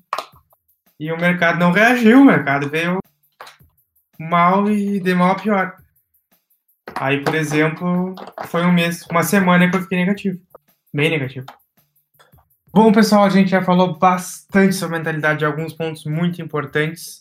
e 1.00 1.10
o 1.10 1.16
mercado 1.16 1.58
não 1.58 1.72
reagiu. 1.72 2.20
O 2.20 2.24
mercado 2.24 2.68
veio 2.68 2.98
mal 4.18 4.70
e 4.70 5.00
de 5.00 5.14
mal 5.14 5.32
a 5.32 5.36
pior. 5.36 5.76
Aí, 6.94 7.22
por 7.22 7.34
exemplo, 7.34 8.14
foi 8.46 8.66
um 8.66 8.72
mês, 8.72 9.06
uma 9.10 9.22
semana 9.22 9.70
que 9.70 9.76
eu 9.76 9.82
fiquei 9.82 9.98
negativo. 9.98 10.38
Bem 10.92 11.10
negativo. 11.10 11.46
Bom, 12.74 12.92
pessoal, 12.92 13.24
a 13.24 13.30
gente 13.30 13.50
já 13.50 13.62
falou 13.62 13.98
bastante 13.98 14.74
sobre 14.74 14.98
mentalidade, 14.98 15.44
alguns 15.44 15.72
pontos 15.72 16.04
muito 16.04 16.42
importantes. 16.42 17.20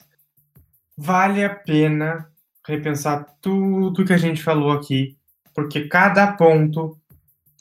Vale 0.98 1.44
a 1.44 1.50
pena 1.54 2.28
repensar 2.68 3.26
tudo 3.42 4.04
que 4.04 4.14
a 4.14 4.18
gente 4.18 4.42
falou 4.42 4.72
aqui, 4.72 5.16
porque 5.54 5.88
cada 5.88 6.32
ponto 6.34 6.98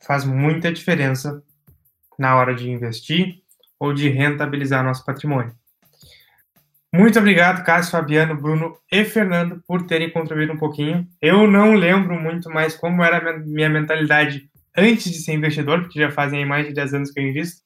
faz 0.04 0.24
muita 0.24 0.72
diferença 0.72 1.42
na 2.18 2.34
hora 2.36 2.54
de 2.54 2.70
investir 2.70 3.42
ou 3.78 3.92
de 3.92 4.08
rentabilizar 4.08 4.82
nosso 4.82 5.04
patrimônio. 5.04 5.54
Muito 6.92 7.18
obrigado, 7.18 7.62
Cássio, 7.62 7.92
Fabiano, 7.92 8.40
Bruno 8.40 8.78
e 8.90 9.04
Fernando, 9.04 9.62
por 9.66 9.86
terem 9.86 10.10
contribuído 10.10 10.54
um 10.54 10.58
pouquinho. 10.58 11.06
Eu 11.20 11.46
não 11.46 11.74
lembro 11.74 12.18
muito 12.18 12.48
mais 12.48 12.74
como 12.74 13.04
era 13.04 13.18
a 13.18 13.38
minha 13.38 13.68
mentalidade 13.68 14.48
antes 14.74 15.12
de 15.12 15.18
ser 15.18 15.34
investidor, 15.34 15.82
porque 15.82 16.00
já 16.00 16.10
fazem 16.10 16.46
mais 16.46 16.66
de 16.66 16.72
10 16.72 16.94
anos 16.94 17.10
que 17.10 17.20
eu 17.20 17.26
invisto, 17.26 17.60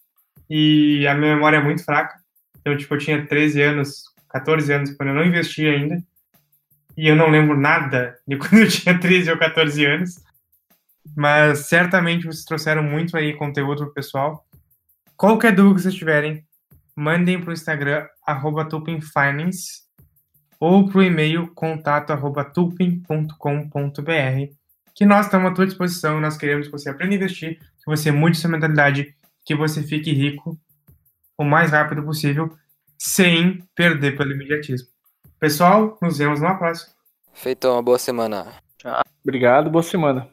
e 0.49 1.07
a 1.07 1.15
minha 1.15 1.35
memória 1.35 1.59
é 1.59 1.63
muito 1.63 1.85
fraca. 1.85 2.17
Então, 2.59 2.77
tipo, 2.77 2.95
eu 2.95 2.99
tinha 2.99 3.25
13 3.25 3.63
anos, 3.63 4.03
14 4.31 4.73
anos, 4.73 4.93
quando 4.93 5.11
eu 5.11 5.15
não 5.15 5.25
investi 5.25 5.67
ainda, 5.67 6.03
e 6.97 7.09
eu 7.09 7.17
não 7.17 7.31
lembro 7.31 7.59
nada 7.59 8.19
de 8.27 8.37
quando 8.39 8.59
eu 8.59 8.69
tinha 8.69 8.99
13 8.99 9.31
ou 9.31 9.39
14 9.39 9.85
anos, 9.85 10.23
mas 11.17 11.67
certamente 11.67 12.27
vocês 12.27 12.45
trouxeram 12.45 12.83
muito 12.83 13.17
aí 13.17 13.35
conteúdo 13.35 13.85
pro 13.85 13.95
pessoal. 13.95 14.47
Qualquer 15.17 15.55
dúvida 15.55 15.77
que 15.77 15.83
vocês 15.83 15.95
tiverem, 15.95 16.45
mandem 16.95 17.41
para 17.41 17.51
o 17.51 17.53
Instagram, 17.53 18.07
arroba 18.27 18.69
Finance, 19.13 19.83
ou 20.59 20.89
para 20.89 20.99
o 20.99 21.03
e-mail 21.03 21.49
contato 21.55 22.11
arroba 22.11 22.45
tupin.com.br, 22.45 23.35
que 24.95 25.07
nós 25.07 25.27
estamos 25.27 25.51
à 25.51 25.55
tua 25.55 25.67
disposição, 25.67 26.21
nós 26.21 26.37
queremos 26.37 26.67
que 26.67 26.73
você 26.73 26.91
aprenda 26.91 27.15
a 27.15 27.17
investir, 27.17 27.59
que 27.59 27.87
você 27.87 28.11
mude 28.11 28.37
sua 28.37 28.51
mentalidade, 28.51 29.15
que 29.45 29.55
você 29.55 29.83
fique 29.83 30.13
rico 30.13 30.59
o 31.39 31.45
mais 31.45 31.71
rápido 31.71 32.03
possível, 32.03 32.55
sem 33.01 33.67
perder 33.75 34.15
pelo 34.15 34.33
imediatismo. 34.33 34.89
Pessoal, 35.39 35.97
nos 36.03 36.19
vemos 36.19 36.39
na 36.39 36.55
próxima. 36.55 36.93
Feito, 37.33 37.67
uma 37.67 37.83
boa 37.83 37.99
semana. 37.99 38.53
Obrigado, 39.25 39.71
boa 39.71 39.83
semana. 39.83 40.29